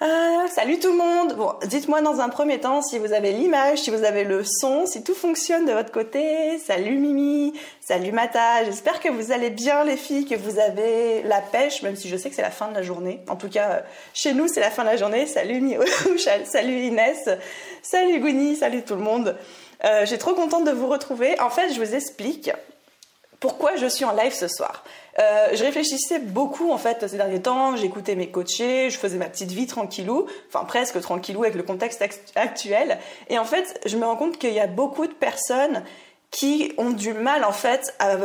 Ah, 0.00 0.46
salut 0.54 0.78
tout 0.78 0.92
le 0.92 0.96
monde 0.96 1.34
Bon, 1.34 1.54
dites-moi 1.66 2.02
dans 2.02 2.20
un 2.20 2.28
premier 2.28 2.60
temps 2.60 2.82
si 2.82 3.00
vous 3.00 3.12
avez 3.12 3.32
l'image, 3.32 3.78
si 3.78 3.90
vous 3.90 4.04
avez 4.04 4.22
le 4.22 4.44
son, 4.44 4.86
si 4.86 5.02
tout 5.02 5.14
fonctionne 5.14 5.64
de 5.66 5.72
votre 5.72 5.90
côté. 5.90 6.56
Salut 6.58 6.98
Mimi, 6.98 7.52
salut 7.80 8.12
Mata, 8.12 8.62
j'espère 8.64 9.00
que 9.00 9.08
vous 9.08 9.32
allez 9.32 9.50
bien 9.50 9.82
les 9.82 9.96
filles, 9.96 10.24
que 10.24 10.36
vous 10.36 10.60
avez 10.60 11.22
la 11.24 11.40
pêche, 11.40 11.82
même 11.82 11.96
si 11.96 12.08
je 12.08 12.16
sais 12.16 12.30
que 12.30 12.36
c'est 12.36 12.42
la 12.42 12.52
fin 12.52 12.68
de 12.68 12.74
la 12.74 12.82
journée. 12.82 13.24
En 13.28 13.34
tout 13.34 13.48
cas, 13.48 13.82
chez 14.14 14.34
nous, 14.34 14.46
c'est 14.46 14.60
la 14.60 14.70
fin 14.70 14.84
de 14.84 14.88
la 14.88 14.96
journée. 14.96 15.26
Salut 15.26 15.60
Mio, 15.60 15.82
salut 16.44 16.80
Inès, 16.80 17.28
salut 17.82 18.20
Gwynny, 18.20 18.54
salut 18.54 18.84
tout 18.84 18.94
le 18.94 19.02
monde. 19.02 19.36
Euh, 19.84 20.06
J'ai 20.06 20.18
trop 20.18 20.34
contente 20.34 20.64
de 20.64 20.70
vous 20.70 20.86
retrouver. 20.86 21.40
En 21.40 21.50
fait, 21.50 21.72
je 21.74 21.80
vous 21.80 21.96
explique 21.96 22.52
pourquoi 23.40 23.74
je 23.74 23.86
suis 23.86 24.04
en 24.04 24.12
live 24.12 24.32
ce 24.32 24.46
soir. 24.46 24.84
Euh, 25.18 25.48
je 25.52 25.64
réfléchissais 25.64 26.20
beaucoup 26.20 26.70
en 26.70 26.78
fait 26.78 27.08
ces 27.08 27.16
derniers 27.16 27.42
temps, 27.42 27.74
j'écoutais 27.74 28.14
mes 28.14 28.30
coachés, 28.30 28.88
je 28.90 28.98
faisais 28.98 29.18
ma 29.18 29.28
petite 29.28 29.50
vie 29.50 29.66
tranquillou, 29.66 30.26
enfin 30.48 30.64
presque 30.64 31.00
tranquillou 31.00 31.42
avec 31.42 31.56
le 31.56 31.64
contexte 31.64 32.04
actuel, 32.36 32.98
et 33.28 33.38
en 33.38 33.44
fait 33.44 33.80
je 33.84 33.96
me 33.96 34.04
rends 34.04 34.16
compte 34.16 34.38
qu'il 34.38 34.52
y 34.52 34.60
a 34.60 34.68
beaucoup 34.68 35.08
de 35.08 35.12
personnes 35.12 35.82
qui 36.30 36.72
ont 36.78 36.90
du 36.90 37.14
mal 37.14 37.44
en 37.44 37.52
fait 37.52 37.94
à 37.98 38.16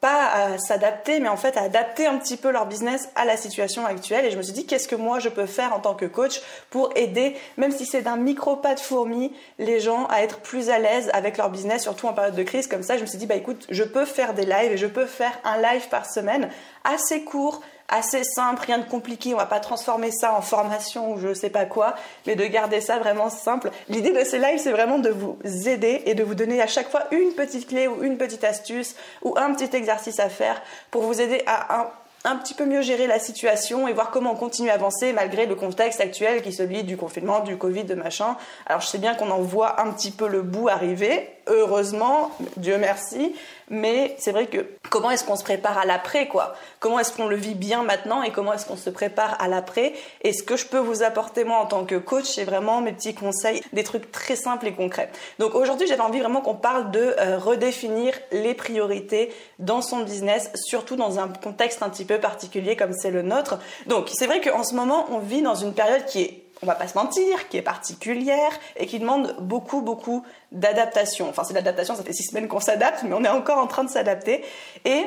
pas 0.00 0.28
à 0.28 0.58
s'adapter, 0.58 1.20
mais 1.20 1.28
en 1.28 1.36
fait 1.36 1.56
à 1.56 1.62
adapter 1.62 2.06
un 2.06 2.16
petit 2.16 2.36
peu 2.36 2.50
leur 2.50 2.66
business 2.66 3.08
à 3.14 3.24
la 3.24 3.36
situation 3.36 3.84
actuelle. 3.84 4.24
Et 4.24 4.30
je 4.30 4.36
me 4.36 4.42
suis 4.42 4.52
dit, 4.52 4.66
qu'est-ce 4.66 4.88
que 4.88 4.96
moi 4.96 5.18
je 5.18 5.28
peux 5.28 5.46
faire 5.46 5.74
en 5.74 5.80
tant 5.80 5.94
que 5.94 6.06
coach 6.06 6.40
pour 6.70 6.90
aider, 6.96 7.36
même 7.56 7.70
si 7.70 7.86
c'est 7.86 8.02
d'un 8.02 8.16
micro 8.16 8.56
pas 8.56 8.74
de 8.74 8.80
fourmi, 8.80 9.32
les 9.58 9.80
gens 9.80 10.06
à 10.06 10.22
être 10.22 10.40
plus 10.40 10.70
à 10.70 10.78
l'aise 10.78 11.10
avec 11.12 11.36
leur 11.36 11.50
business, 11.50 11.82
surtout 11.82 12.06
en 12.06 12.12
période 12.12 12.34
de 12.34 12.42
crise 12.42 12.66
comme 12.66 12.82
ça. 12.82 12.96
Je 12.96 13.02
me 13.02 13.06
suis 13.06 13.18
dit, 13.18 13.26
bah 13.26 13.36
écoute, 13.36 13.66
je 13.68 13.84
peux 13.84 14.04
faire 14.04 14.34
des 14.34 14.46
lives 14.46 14.72
et 14.72 14.76
je 14.76 14.86
peux 14.86 15.06
faire 15.06 15.38
un 15.44 15.58
live 15.58 15.88
par 15.88 16.10
semaine 16.10 16.48
assez 16.84 17.24
court, 17.24 17.60
assez 17.90 18.24
simple, 18.24 18.64
rien 18.64 18.78
de 18.78 18.84
compliqué. 18.84 19.34
On 19.34 19.36
va 19.36 19.46
pas 19.46 19.60
transformer 19.60 20.10
ça 20.10 20.34
en 20.34 20.40
formation 20.40 21.12
ou 21.12 21.18
je 21.18 21.34
sais 21.34 21.50
pas 21.50 21.66
quoi, 21.66 21.94
mais 22.26 22.36
de 22.36 22.44
garder 22.46 22.80
ça 22.80 22.98
vraiment 22.98 23.28
simple. 23.28 23.70
L'idée 23.88 24.12
de 24.12 24.24
ces 24.24 24.38
lives, 24.38 24.60
c'est 24.60 24.72
vraiment 24.72 24.98
de 24.98 25.10
vous 25.10 25.36
aider 25.66 26.02
et 26.06 26.14
de 26.14 26.22
vous 26.22 26.34
donner 26.34 26.62
à 26.62 26.66
chaque 26.66 26.90
fois 26.90 27.04
une 27.10 27.32
petite 27.32 27.68
clé 27.68 27.88
ou 27.88 28.02
une 28.02 28.16
petite 28.16 28.44
astuce 28.44 28.94
ou 29.22 29.34
un 29.36 29.52
petit 29.52 29.76
exercice 29.76 30.20
à 30.20 30.28
faire 30.28 30.62
pour 30.90 31.02
vous 31.02 31.20
aider 31.20 31.42
à 31.46 31.80
un 31.80 31.90
un 32.24 32.36
petit 32.36 32.54
peu 32.54 32.66
mieux 32.66 32.82
gérer 32.82 33.06
la 33.06 33.18
situation 33.18 33.88
et 33.88 33.92
voir 33.92 34.10
comment 34.10 34.32
on 34.32 34.36
continue 34.36 34.68
à 34.68 34.74
avancer 34.74 35.12
malgré 35.12 35.46
le 35.46 35.54
contexte 35.54 36.00
actuel 36.00 36.42
qui 36.42 36.50
est 36.50 36.52
celui 36.52 36.82
du 36.84 36.96
confinement, 36.96 37.40
du 37.40 37.56
Covid, 37.56 37.84
de 37.84 37.94
machin. 37.94 38.36
Alors 38.66 38.82
je 38.82 38.88
sais 38.88 38.98
bien 38.98 39.14
qu'on 39.14 39.30
en 39.30 39.40
voit 39.40 39.80
un 39.80 39.90
petit 39.92 40.10
peu 40.10 40.28
le 40.28 40.42
bout 40.42 40.68
arriver, 40.68 41.30
heureusement, 41.50 42.30
Dieu 42.56 42.78
merci, 42.78 43.34
mais 43.68 44.16
c'est 44.18 44.32
vrai 44.32 44.46
que 44.46 44.66
comment 44.90 45.10
est-ce 45.10 45.24
qu'on 45.24 45.36
se 45.36 45.44
prépare 45.44 45.78
à 45.78 45.84
l'après 45.84 46.26
quoi? 46.26 46.54
Comment 46.80 46.98
est-ce 46.98 47.12
qu'on 47.12 47.28
le 47.28 47.36
vit 47.36 47.54
bien 47.54 47.82
maintenant 47.82 48.22
et 48.22 48.32
comment 48.32 48.52
est-ce 48.52 48.66
qu'on 48.66 48.76
se 48.76 48.90
prépare 48.90 49.40
à 49.40 49.48
l'après? 49.48 49.92
Et 50.22 50.32
ce 50.32 50.42
que 50.42 50.56
je 50.56 50.66
peux 50.66 50.78
vous 50.78 51.02
apporter 51.02 51.44
moi 51.44 51.58
en 51.58 51.66
tant 51.66 51.84
que 51.84 51.94
coach, 51.94 52.24
c'est 52.24 52.44
vraiment 52.44 52.80
mes 52.80 52.92
petits 52.92 53.14
conseils, 53.14 53.62
des 53.72 53.84
trucs 53.84 54.10
très 54.10 54.36
simples 54.36 54.66
et 54.66 54.72
concrets. 54.72 55.10
Donc 55.38 55.54
aujourd'hui, 55.54 55.86
j'avais 55.86 56.02
envie 56.02 56.20
vraiment 56.20 56.40
qu'on 56.40 56.54
parle 56.54 56.90
de 56.90 57.14
euh, 57.18 57.38
redéfinir 57.38 58.14
les 58.32 58.54
priorités 58.54 59.32
dans 59.58 59.82
son 59.82 60.00
business, 60.00 60.50
surtout 60.54 60.96
dans 60.96 61.18
un 61.18 61.28
contexte 61.28 61.82
un 61.82 61.90
petit 61.90 62.04
peu 62.04 62.18
particulier 62.18 62.76
comme 62.76 62.92
c'est 62.92 63.10
le 63.10 63.22
nôtre. 63.22 63.58
Donc 63.86 64.08
c'est 64.12 64.26
vrai 64.26 64.40
qu'en 64.40 64.64
ce 64.64 64.74
moment, 64.74 65.06
on 65.10 65.18
vit 65.18 65.42
dans 65.42 65.54
une 65.54 65.74
période 65.74 66.04
qui 66.06 66.22
est 66.22 66.49
on 66.62 66.66
va 66.66 66.74
pas 66.74 66.88
se 66.88 66.94
mentir, 66.94 67.48
qui 67.48 67.56
est 67.56 67.62
particulière 67.62 68.52
et 68.76 68.86
qui 68.86 68.98
demande 68.98 69.34
beaucoup, 69.40 69.80
beaucoup 69.80 70.24
d'adaptation. 70.52 71.28
Enfin, 71.28 71.44
c'est 71.44 71.54
l'adaptation, 71.54 71.94
ça 71.94 72.02
fait 72.02 72.12
six 72.12 72.24
semaines 72.24 72.48
qu'on 72.48 72.60
s'adapte, 72.60 73.02
mais 73.02 73.14
on 73.14 73.24
est 73.24 73.28
encore 73.28 73.58
en 73.58 73.66
train 73.66 73.84
de 73.84 73.90
s'adapter. 73.90 74.44
Et 74.84 75.06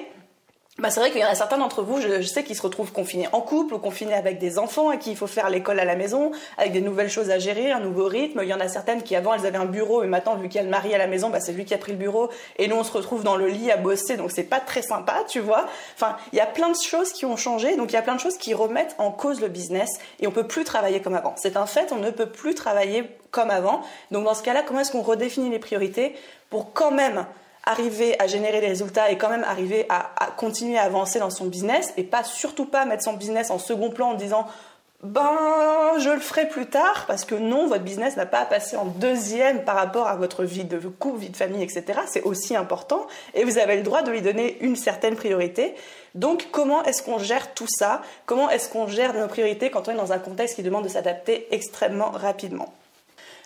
bah, 0.80 0.90
c'est 0.90 1.00
vrai 1.00 1.12
qu'il 1.12 1.22
y 1.22 1.24
en 1.24 1.30
a 1.30 1.36
certains 1.36 1.60
d'entre 1.60 1.84
vous, 1.84 2.02
je, 2.02 2.24
sais, 2.24 2.44
qui 2.44 2.56
se 2.56 2.62
retrouvent 2.64 2.92
confinés 2.92 3.28
en 3.32 3.42
couple 3.42 3.76
ou 3.76 3.78
confinés 3.78 4.16
avec 4.16 4.40
des 4.40 4.58
enfants 4.58 4.90
à 4.90 4.98
qui 4.98 5.12
il 5.12 5.16
faut 5.16 5.28
faire 5.28 5.52
l'école 5.52 5.80
à 5.80 5.86
la 5.86 5.96
maison, 5.96 6.32
avec 6.58 6.72
des 6.72 6.82
nouvelles 6.82 7.12
choses 7.12 7.30
à 7.30 7.38
gérer, 7.38 7.72
un 7.72 7.80
nouveau 7.80 8.08
rythme. 8.08 8.40
Il 8.42 8.50
y 8.50 8.54
en 8.56 8.60
a 8.60 8.68
certaines 8.68 9.04
qui 9.04 9.16
avant 9.16 9.36
elles 9.36 9.46
avaient 9.46 9.60
un 9.60 9.66
bureau 9.66 10.02
et 10.02 10.08
maintenant 10.08 10.36
vu 10.36 10.50
qu'il 10.50 10.56
y 10.56 10.60
a 10.60 10.64
le 10.64 10.72
mari 10.72 10.92
à 10.96 10.98
la 10.98 11.06
maison, 11.06 11.30
bah, 11.30 11.40
c'est 11.40 11.52
lui 11.52 11.66
qui 11.66 11.76
a 11.76 11.78
pris 11.78 11.92
le 11.92 12.00
bureau 12.00 12.30
et 12.58 12.68
nous 12.68 12.76
on 12.76 12.84
se 12.84 12.92
retrouve 12.92 13.24
dans 13.24 13.36
le 13.36 13.50
lit 13.50 13.70
à 13.70 13.78
bosser, 13.78 14.18
donc 14.18 14.32
c'est 14.32 14.44
pas 14.44 14.60
très 14.60 14.82
sympa, 14.82 15.24
tu 15.28 15.42
vois. 15.42 15.68
Enfin, 15.94 16.18
il 16.32 16.38
y 16.38 16.42
a 16.42 16.48
plein 16.48 16.70
de 16.70 16.76
choses 16.76 17.14
qui 17.14 17.26
ont 17.26 17.38
changé, 17.38 17.78
donc 17.78 17.92
il 17.92 17.94
y 17.94 18.00
a 18.00 18.02
plein 18.02 18.16
de 18.16 18.20
choses 18.20 18.38
qui 18.38 18.56
remettent 18.56 18.96
en 18.98 19.12
cause 19.12 19.42
le 19.42 19.50
business 19.50 19.92
et 20.22 20.28
on 20.28 20.32
peut 20.32 20.48
plus 20.48 20.64
travailler 20.64 21.02
comme 21.02 21.14
avant. 21.14 21.36
C'est 21.38 21.56
un 21.56 21.68
fait, 21.68 21.92
on 21.92 21.98
ne 21.98 22.10
peut 22.10 22.32
plus 22.32 22.56
travailler 22.56 23.12
comme 23.30 23.52
avant. 23.52 23.84
Donc 24.10 24.26
dans 24.26 24.34
ce 24.34 24.42
cas-là, 24.42 24.64
comment 24.66 24.80
est-ce 24.80 24.92
qu'on 24.92 25.04
redéfinit 25.04 25.52
les 25.52 25.60
priorités 25.60 26.16
pour 26.50 26.74
quand 26.74 26.92
même 26.92 27.28
arriver 27.64 28.20
à 28.20 28.28
générer 28.28 28.60
des 28.62 28.68
résultats 28.68 29.10
et 29.10 29.18
quand 29.18 29.30
même 29.30 29.44
arriver 29.44 29.86
à, 29.90 30.32
continuer 30.38 30.78
à 30.78 30.84
avancer 30.84 31.20
dans 31.20 31.30
son 31.30 31.46
business 31.46 31.94
et 31.98 32.04
pas 32.04 32.24
surtout 32.24 32.66
pas 32.66 32.86
mettre 32.86 33.04
son 33.04 33.14
business 33.14 33.52
en 33.52 33.58
second 33.58 33.90
plan 33.90 34.12
en 34.12 34.14
disant 34.16 34.48
ben 35.02 35.38
je 36.00 36.10
le 36.10 36.20
ferai 36.20 36.48
plus 36.48 36.66
tard 36.66 37.06
parce 37.08 37.26
que 37.26 37.36
non 37.36 37.68
votre 37.68 37.84
business 37.84 38.16
n'a 38.16 38.26
pas 38.26 38.40
à 38.40 38.46
passer 38.46 38.78
en 38.78 38.86
deuxième 38.86 39.66
par 39.66 39.76
rapport 39.76 40.08
à 40.08 40.16
votre 40.16 40.46
vie 40.46 40.64
de 40.64 40.78
couple, 40.78 41.20
vie 41.20 41.30
de 41.30 41.36
famille, 41.36 41.62
etc. 41.62 42.00
C'est 42.08 42.24
aussi 42.24 42.56
important 42.56 43.06
et 43.34 43.44
vous 43.44 43.58
avez 43.58 43.76
le 43.76 43.84
droit 43.84 44.02
de 44.02 44.12
lui 44.12 44.22
donner 44.22 44.58
une 44.62 44.78
certaine 44.78 45.16
priorité. 45.16 45.76
Donc 46.16 46.48
comment 46.52 46.84
est-ce 46.84 47.04
qu'on 47.04 47.18
gère 47.18 47.54
tout 47.54 47.68
ça? 47.68 48.02
Comment 48.26 48.50
est-ce 48.50 48.70
qu'on 48.70 48.88
gère 48.88 49.14
nos 49.14 49.28
priorités 49.28 49.70
quand 49.70 49.90
on 49.90 49.92
est 49.92 49.98
dans 49.98 50.14
un 50.14 50.20
contexte 50.20 50.56
qui 50.56 50.64
demande 50.64 50.86
de 50.86 50.90
s'adapter 50.90 51.48
extrêmement 51.52 52.12
rapidement? 52.12 52.74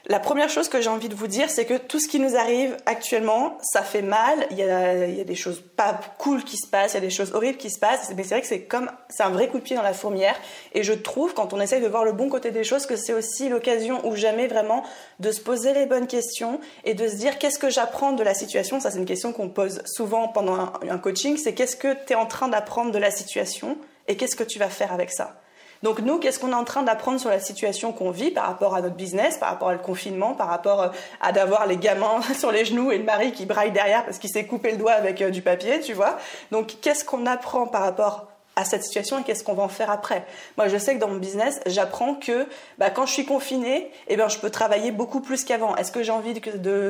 La 0.09 0.19
première 0.19 0.49
chose 0.49 0.69
que 0.69 0.79
j'ai 0.79 0.89
envie 0.89 1.09
de 1.09 1.15
vous 1.15 1.27
dire, 1.27 1.49
c'est 1.49 1.65
que 1.65 1.73
tout 1.73 1.99
ce 1.99 2.07
qui 2.07 2.19
nous 2.19 2.37
arrive 2.37 2.77
actuellement, 2.85 3.57
ça 3.61 3.81
fait 3.81 4.01
mal. 4.01 4.47
Il 4.51 4.57
y 4.57 4.63
a, 4.63 5.23
des 5.25 5.35
choses 5.35 5.61
pas 5.75 5.99
cool 6.17 6.45
qui 6.45 6.55
se 6.55 6.65
passent, 6.65 6.93
il 6.93 6.95
y 6.95 6.97
a 6.99 7.01
des 7.01 7.09
choses 7.09 7.33
horribles 7.33 7.57
qui 7.57 7.69
se 7.69 7.77
passent. 7.77 8.09
Mais 8.15 8.23
c'est 8.23 8.29
vrai 8.29 8.41
que 8.41 8.47
c'est 8.47 8.61
comme, 8.61 8.89
c'est 9.09 9.23
un 9.23 9.29
vrai 9.29 9.49
coup 9.49 9.57
de 9.57 9.63
pied 9.63 9.75
dans 9.75 9.81
la 9.81 9.93
fourmière. 9.93 10.35
Et 10.73 10.83
je 10.83 10.93
trouve, 10.93 11.33
quand 11.33 11.51
on 11.51 11.59
essaye 11.59 11.81
de 11.81 11.87
voir 11.87 12.05
le 12.05 12.13
bon 12.13 12.29
côté 12.29 12.51
des 12.51 12.63
choses, 12.63 12.85
que 12.85 12.95
c'est 12.95 13.13
aussi 13.13 13.49
l'occasion 13.49 14.05
ou 14.07 14.15
jamais 14.15 14.47
vraiment 14.47 14.83
de 15.19 15.29
se 15.31 15.41
poser 15.41 15.73
les 15.73 15.85
bonnes 15.85 16.07
questions 16.07 16.61
et 16.85 16.93
de 16.93 17.05
se 17.07 17.15
dire 17.15 17.37
qu'est-ce 17.37 17.59
que 17.59 17.69
j'apprends 17.69 18.13
de 18.13 18.23
la 18.23 18.33
situation? 18.33 18.79
Ça, 18.79 18.91
c'est 18.91 18.99
une 18.99 19.05
question 19.05 19.33
qu'on 19.33 19.49
pose 19.49 19.81
souvent 19.85 20.29
pendant 20.29 20.55
un, 20.55 20.73
un 20.89 20.97
coaching. 20.99 21.35
C'est 21.35 21.53
qu'est-ce 21.53 21.75
que 21.75 21.93
tu 22.05 22.13
es 22.13 22.15
en 22.15 22.27
train 22.27 22.47
d'apprendre 22.47 22.91
de 22.91 22.99
la 22.99 23.11
situation 23.11 23.77
et 24.07 24.15
qu'est-ce 24.15 24.37
que 24.37 24.45
tu 24.45 24.57
vas 24.57 24.69
faire 24.69 24.93
avec 24.93 25.11
ça? 25.11 25.41
Donc 25.83 25.99
nous, 25.99 26.19
qu'est-ce 26.19 26.39
qu'on 26.39 26.51
est 26.51 26.55
en 26.55 26.63
train 26.63 26.83
d'apprendre 26.83 27.19
sur 27.19 27.29
la 27.29 27.39
situation 27.39 27.91
qu'on 27.91 28.11
vit 28.11 28.31
par 28.31 28.45
rapport 28.45 28.75
à 28.75 28.81
notre 28.81 28.95
business, 28.95 29.37
par 29.37 29.49
rapport 29.49 29.71
au 29.71 29.77
confinement, 29.77 30.33
par 30.33 30.47
rapport 30.47 30.81
euh, 30.81 30.89
à 31.21 31.31
d'avoir 31.31 31.67
les 31.67 31.77
gamins 31.77 32.21
sur 32.37 32.51
les 32.51 32.65
genoux 32.65 32.91
et 32.91 32.97
le 32.97 33.03
mari 33.03 33.31
qui 33.31 33.45
braille 33.45 33.71
derrière 33.71 34.05
parce 34.05 34.17
qu'il 34.17 34.29
s'est 34.29 34.45
coupé 34.45 34.71
le 34.71 34.77
doigt 34.77 34.93
avec 34.93 35.21
euh, 35.21 35.29
du 35.29 35.41
papier, 35.41 35.79
tu 35.79 35.93
vois? 35.93 36.17
Donc 36.51 36.75
qu'est-ce 36.81 37.05
qu'on 37.05 37.25
apprend 37.25 37.67
par 37.67 37.81
rapport 37.81 38.27
à 38.57 38.65
cette 38.65 38.83
situation 38.83 39.19
et 39.19 39.23
qu'est-ce 39.23 39.43
qu'on 39.43 39.53
va 39.53 39.63
en 39.63 39.69
faire 39.69 39.89
après. 39.89 40.25
Moi, 40.57 40.67
je 40.67 40.77
sais 40.77 40.95
que 40.95 40.99
dans 40.99 41.07
mon 41.07 41.17
business, 41.17 41.61
j'apprends 41.67 42.15
que 42.15 42.47
bah, 42.79 42.89
quand 42.89 43.05
je 43.05 43.13
suis 43.13 43.25
confinée, 43.25 43.89
eh 44.07 44.17
ben, 44.17 44.27
je 44.27 44.39
peux 44.39 44.49
travailler 44.49 44.91
beaucoup 44.91 45.21
plus 45.21 45.45
qu'avant. 45.45 45.75
Est-ce 45.75 45.91
que 45.91 46.03
j'ai 46.03 46.11
envie 46.11 46.33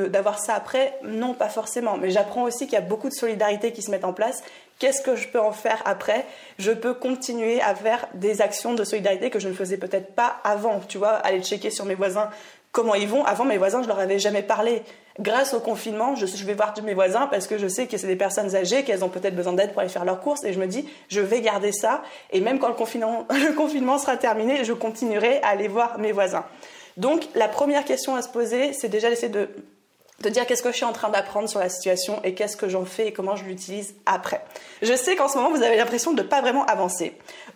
d'avoir 0.09 0.39
ça 0.39 0.55
après? 0.55 0.97
Non, 1.03 1.33
pas 1.33 1.49
forcément. 1.49 1.97
Mais 1.97 2.09
j'apprends 2.09 2.43
aussi 2.43 2.65
qu'il 2.65 2.73
y 2.73 2.77
a 2.77 2.81
beaucoup 2.81 3.09
de 3.09 3.13
solidarité 3.13 3.73
qui 3.73 3.81
se 3.81 3.91
met 3.91 4.03
en 4.05 4.13
place. 4.13 4.43
Qu'est-ce 4.79 5.01
que 5.01 5.15
je 5.15 5.27
peux 5.27 5.41
en 5.41 5.51
faire 5.51 5.81
après? 5.85 6.25
Je 6.57 6.71
peux 6.71 6.93
continuer 6.93 7.61
à 7.61 7.75
faire 7.75 8.07
des 8.13 8.41
actions 8.41 8.73
de 8.73 8.83
solidarité 8.83 9.29
que 9.29 9.39
je 9.39 9.49
ne 9.49 9.53
faisais 9.53 9.77
peut-être 9.77 10.15
pas 10.15 10.37
avant. 10.43 10.79
Tu 10.87 10.97
vois, 10.97 11.15
aller 11.15 11.43
checker 11.43 11.69
sur 11.69 11.85
mes 11.85 11.95
voisins 11.95 12.29
comment 12.71 12.95
ils 12.95 13.07
vont. 13.07 13.25
Avant, 13.25 13.43
mes 13.43 13.57
voisins, 13.57 13.81
je 13.81 13.87
leur 13.87 13.99
avais 13.99 14.19
jamais 14.19 14.43
parlé. 14.43 14.83
Grâce 15.19 15.55
au 15.55 15.59
confinement, 15.59 16.15
je, 16.15 16.25
vais 16.45 16.53
voir 16.53 16.73
tous 16.73 16.83
mes 16.83 16.93
voisins 16.93 17.27
parce 17.27 17.47
que 17.47 17.57
je 17.57 17.67
sais 17.67 17.87
que 17.87 17.97
c'est 17.97 18.07
des 18.07 18.15
personnes 18.15 18.55
âgées, 18.55 18.83
qu'elles 18.83 19.03
ont 19.03 19.09
peut-être 19.09 19.35
besoin 19.35 19.53
d'aide 19.53 19.71
pour 19.71 19.81
aller 19.81 19.89
faire 19.89 20.05
leurs 20.05 20.19
courses. 20.19 20.43
Et 20.43 20.53
je 20.53 20.59
me 20.59 20.67
dis, 20.67 20.87
je 21.09 21.21
vais 21.21 21.41
garder 21.41 21.71
ça. 21.71 22.03
Et 22.31 22.39
même 22.39 22.59
quand 22.59 22.67
le 22.67 22.75
confinement, 22.75 23.25
le 23.31 23.53
confinement 23.53 23.97
sera 23.97 24.17
terminé, 24.17 24.63
je 24.63 24.73
continuerai 24.73 25.41
à 25.41 25.47
aller 25.47 25.67
voir 25.67 25.97
mes 25.97 26.11
voisins. 26.11 26.45
Donc, 26.97 27.27
la 27.35 27.47
première 27.47 27.85
question 27.85 28.15
à 28.15 28.21
se 28.21 28.29
poser, 28.29 28.73
c'est 28.73 28.89
déjà 28.89 29.09
d'essayer 29.09 29.29
de 29.31 29.49
de 30.23 30.29
dire 30.29 30.47
qu'est-ce 30.47 30.63
que 30.63 30.71
je 30.71 30.77
suis 30.77 30.85
en 30.85 30.93
train 30.93 31.09
d'apprendre 31.09 31.47
sur 31.47 31.59
la 31.59 31.69
situation 31.69 32.19
et 32.23 32.33
qu'est-ce 32.33 32.57
que 32.57 32.67
j'en 32.67 32.85
fais 32.85 33.07
et 33.07 33.13
comment 33.13 33.35
je 33.35 33.43
l'utilise 33.43 33.93
après. 34.07 34.43
Je 34.81 34.95
sais 34.95 35.15
qu'en 35.15 35.27
ce 35.27 35.37
moment, 35.37 35.51
vous 35.51 35.61
avez 35.61 35.77
l'impression 35.77 36.13
de 36.13 36.23
ne 36.23 36.27
pas 36.27 36.41
vraiment 36.41 36.65
avancer 36.65 37.13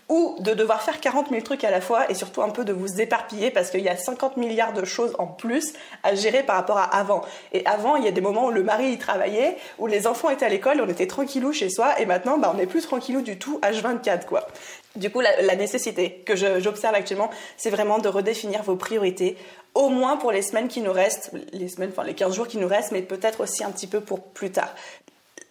ou 0.09 0.35
de 0.39 0.53
devoir 0.53 0.83
faire 0.83 0.99
40 0.99 1.29
000 1.29 1.41
trucs 1.41 1.63
à 1.63 1.71
la 1.71 1.81
fois 1.81 2.11
et 2.11 2.13
surtout 2.13 2.43
un 2.43 2.49
peu 2.49 2.63
de 2.63 2.73
vous 2.73 3.01
éparpiller 3.01 3.49
parce 3.49 3.71
qu'il 3.71 3.81
y 3.81 3.89
a 3.89 3.97
50 3.97 4.37
milliards 4.37 4.73
de 4.73 4.85
choses 4.85 5.15
en 5.17 5.25
plus 5.25 5.73
à 6.03 6.13
gérer 6.13 6.43
par 6.43 6.57
rapport 6.57 6.77
à 6.77 6.83
avant. 6.95 7.23
Et 7.51 7.65
avant, 7.65 7.95
il 7.95 8.03
y 8.05 8.07
a 8.07 8.11
des 8.11 8.21
moments 8.21 8.45
où 8.45 8.51
le 8.51 8.61
mari 8.61 8.91
y 8.91 8.97
travaillait, 8.97 9.57
où 9.79 9.87
les 9.87 10.05
enfants 10.05 10.29
étaient 10.29 10.45
à 10.45 10.49
l'école, 10.49 10.81
on 10.81 10.89
était 10.89 11.07
tranquillou 11.07 11.53
chez 11.53 11.69
soi 11.69 11.99
et 11.99 12.05
maintenant, 12.05 12.37
bah, 12.37 12.51
on 12.53 12.57
n'est 12.57 12.67
plus 12.67 12.81
tranquillou 12.81 13.21
du 13.21 13.39
tout 13.39 13.59
H24 13.63 14.25
quoi. 14.25 14.47
Du 14.95 15.09
coup, 15.09 15.21
la, 15.21 15.55
nécessité 15.55 16.21
que 16.25 16.35
j'observe 16.35 16.95
actuellement, 16.95 17.29
c'est 17.55 17.69
vraiment 17.69 17.99
de 17.99 18.09
redéfinir 18.09 18.61
vos 18.63 18.75
priorités, 18.75 19.38
au 19.73 19.88
moins 19.88 20.17
pour 20.17 20.31
les 20.31 20.41
semaines 20.41 20.67
qui 20.67 20.81
nous 20.81 20.91
restent, 20.91 21.31
les 21.53 21.69
semaines, 21.69 21.91
enfin 21.91 22.03
les 22.03 22.13
15 22.13 22.35
jours 22.35 22.47
qui 22.47 22.57
nous 22.57 22.67
restent, 22.67 22.91
mais 22.91 23.01
peut-être 23.01 23.41
aussi 23.41 23.63
un 23.63 23.71
petit 23.71 23.88
peu 23.88 24.01
pour 24.01 24.21
plus 24.21 24.51
tard. 24.51 24.75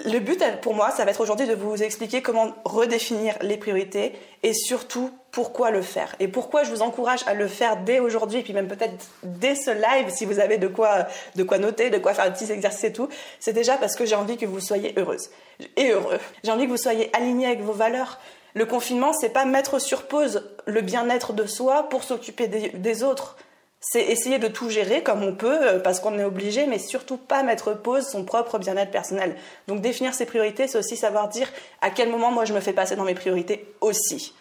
Le 0.07 0.19
but 0.19 0.43
pour 0.63 0.75
moi, 0.75 0.91
ça 0.91 1.05
va 1.05 1.11
être 1.11 1.21
aujourd'hui 1.21 1.47
de 1.47 1.55
vous 1.55 1.83
expliquer 1.83 2.23
comment 2.23 2.55
redéfinir 2.65 3.35
les 3.43 3.57
priorités 3.57 4.13
et 4.43 4.55
surtout 4.55 5.11
pourquoi 5.31 5.71
le 5.71 5.83
faire. 5.83 6.15
Et 6.21 6.29
pourquoi 6.29 6.65
je 6.65 6.71
vous 6.71 6.83
encourage 6.83 7.21
à 7.27 7.35
le 7.35 7.47
faire 7.47 7.77
dès 7.79 7.99
aujourd'hui 7.99 8.41
et 8.41 8.43
puis 8.43 8.53
même 8.53 8.69
peut-être 8.69 8.95
dès 9.23 9.55
ce 9.55 9.71
live 9.71 10.11
si 10.11 10.25
vous 10.25 10.39
avez 10.39 10.59
de 10.59 10.69
quoi, 10.69 11.07
de 11.37 11.43
quoi 11.43 11.59
noter, 11.59 11.91
de 11.91 11.99
quoi 11.99 12.15
faire 12.15 12.25
des 12.25 12.33
petits 12.33 12.51
exercices 12.51 12.85
et 12.85 12.93
tout. 12.93 13.09
C'est 13.41 13.53
déjà 13.53 13.77
parce 13.77 13.95
que 13.97 14.07
j'ai 14.07 14.15
envie 14.15 14.37
que 14.37 14.47
vous 14.47 14.61
soyez 14.61 14.95
heureuse 14.97 15.31
et 15.77 15.91
heureux. 15.91 16.19
J'ai 16.45 16.51
envie 16.51 16.65
que 16.65 16.71
vous 16.71 16.77
soyez 16.77 17.15
alignés 17.15 17.47
avec 17.47 17.61
vos 17.61 17.73
valeurs. 17.73 18.19
Le 18.55 18.67
confinement, 18.67 19.13
c'est 19.13 19.31
pas 19.31 19.45
mettre 19.45 19.79
sur 19.79 20.09
pause 20.09 20.51
le 20.67 20.81
bien-être 20.81 21.33
de 21.33 21.47
soi 21.47 21.89
pour 21.89 22.03
s'occuper 22.05 22.49
des 22.49 23.03
autres 23.03 23.37
c'est 23.81 24.03
essayer 24.03 24.39
de 24.39 24.49
tout 24.49 24.69
gérer 24.69 25.03
comme 25.03 25.23
on 25.23 25.35
peut 25.35 25.59
euh, 25.69 25.79
parce 25.81 26.01
qu'on 26.01 26.19
est 26.19 26.25
obligé, 26.25 26.67
mais 26.67 26.79
surtout 26.79 27.17
pas 27.17 27.43
mettre 27.43 27.73
pause 27.73 28.07
son 28.07 28.25
propre 28.25 28.59
bien-être 28.59 28.91
personnel. 28.91 29.37
Donc 29.69 29.81
définir 29.81 30.13
ses 30.15 30.27
priorités, 30.27 30.69
c'est 30.69 30.79
aussi 30.79 30.97
savoir 30.97 31.29
dire 31.29 31.49
à 31.81 31.91
quel 31.91 32.11
moment 32.11 32.31
moi 32.31 32.45
je 32.45 32.53
me 32.53 32.61
fais 32.61 32.75
passer 32.75 32.95
dans 32.95 33.05
mes 33.05 33.15
priorités 33.15 33.67
aussi. 33.81 34.35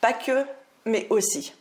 Pas 0.00 0.12
que, 0.12 0.44
mais 0.84 1.06
aussi. 1.10 1.54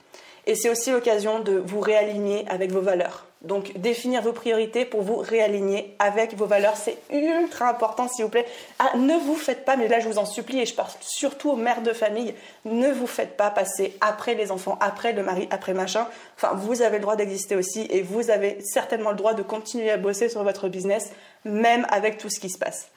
Et 0.47 0.55
c'est 0.55 0.69
aussi 0.69 0.91
l'occasion 0.91 1.39
de 1.39 1.53
vous 1.53 1.79
réaligner 1.79 2.45
avec 2.47 2.71
vos 2.71 2.81
valeurs. 2.81 3.25
Donc 3.41 3.77
définir 3.77 4.21
vos 4.21 4.33
priorités 4.33 4.83
pour 4.83 5.01
vous 5.01 5.15
réaligner 5.15 5.95
avec 5.99 6.35
vos 6.35 6.45
valeurs, 6.45 6.75
c'est 6.75 6.97
ultra 7.09 7.69
important 7.69 8.09
s'il 8.09 8.25
vous 8.25 8.31
plaît. 8.31 8.45
Ah, 8.79 8.97
ne 8.97 9.15
vous 9.15 9.35
faites 9.35 9.63
pas, 9.63 9.77
mais 9.77 9.87
là 9.87 10.01
je 10.01 10.09
vous 10.09 10.17
en 10.17 10.25
supplie 10.25 10.59
et 10.59 10.65
je 10.65 10.75
parle 10.75 10.89
surtout 10.99 11.51
aux 11.51 11.55
mères 11.55 11.81
de 11.81 11.93
famille, 11.93 12.35
ne 12.65 12.91
vous 12.91 13.07
faites 13.07 13.37
pas 13.37 13.49
passer 13.49 13.95
après 14.01 14.35
les 14.35 14.51
enfants, 14.51 14.77
après 14.81 15.13
le 15.13 15.23
mari, 15.23 15.47
après 15.51 15.73
machin. 15.73 16.05
Enfin, 16.35 16.53
vous 16.53 16.81
avez 16.81 16.97
le 16.97 17.03
droit 17.03 17.15
d'exister 17.15 17.55
aussi 17.55 17.87
et 17.89 18.01
vous 18.01 18.29
avez 18.29 18.57
certainement 18.61 19.11
le 19.11 19.15
droit 19.15 19.33
de 19.33 19.41
continuer 19.41 19.89
à 19.89 19.95
bosser 19.95 20.27
sur 20.27 20.43
votre 20.43 20.67
business, 20.67 21.13
même 21.45 21.87
avec 21.91 22.17
tout 22.17 22.29
ce 22.29 22.41
qui 22.41 22.49
se 22.49 22.57
passe. 22.57 22.89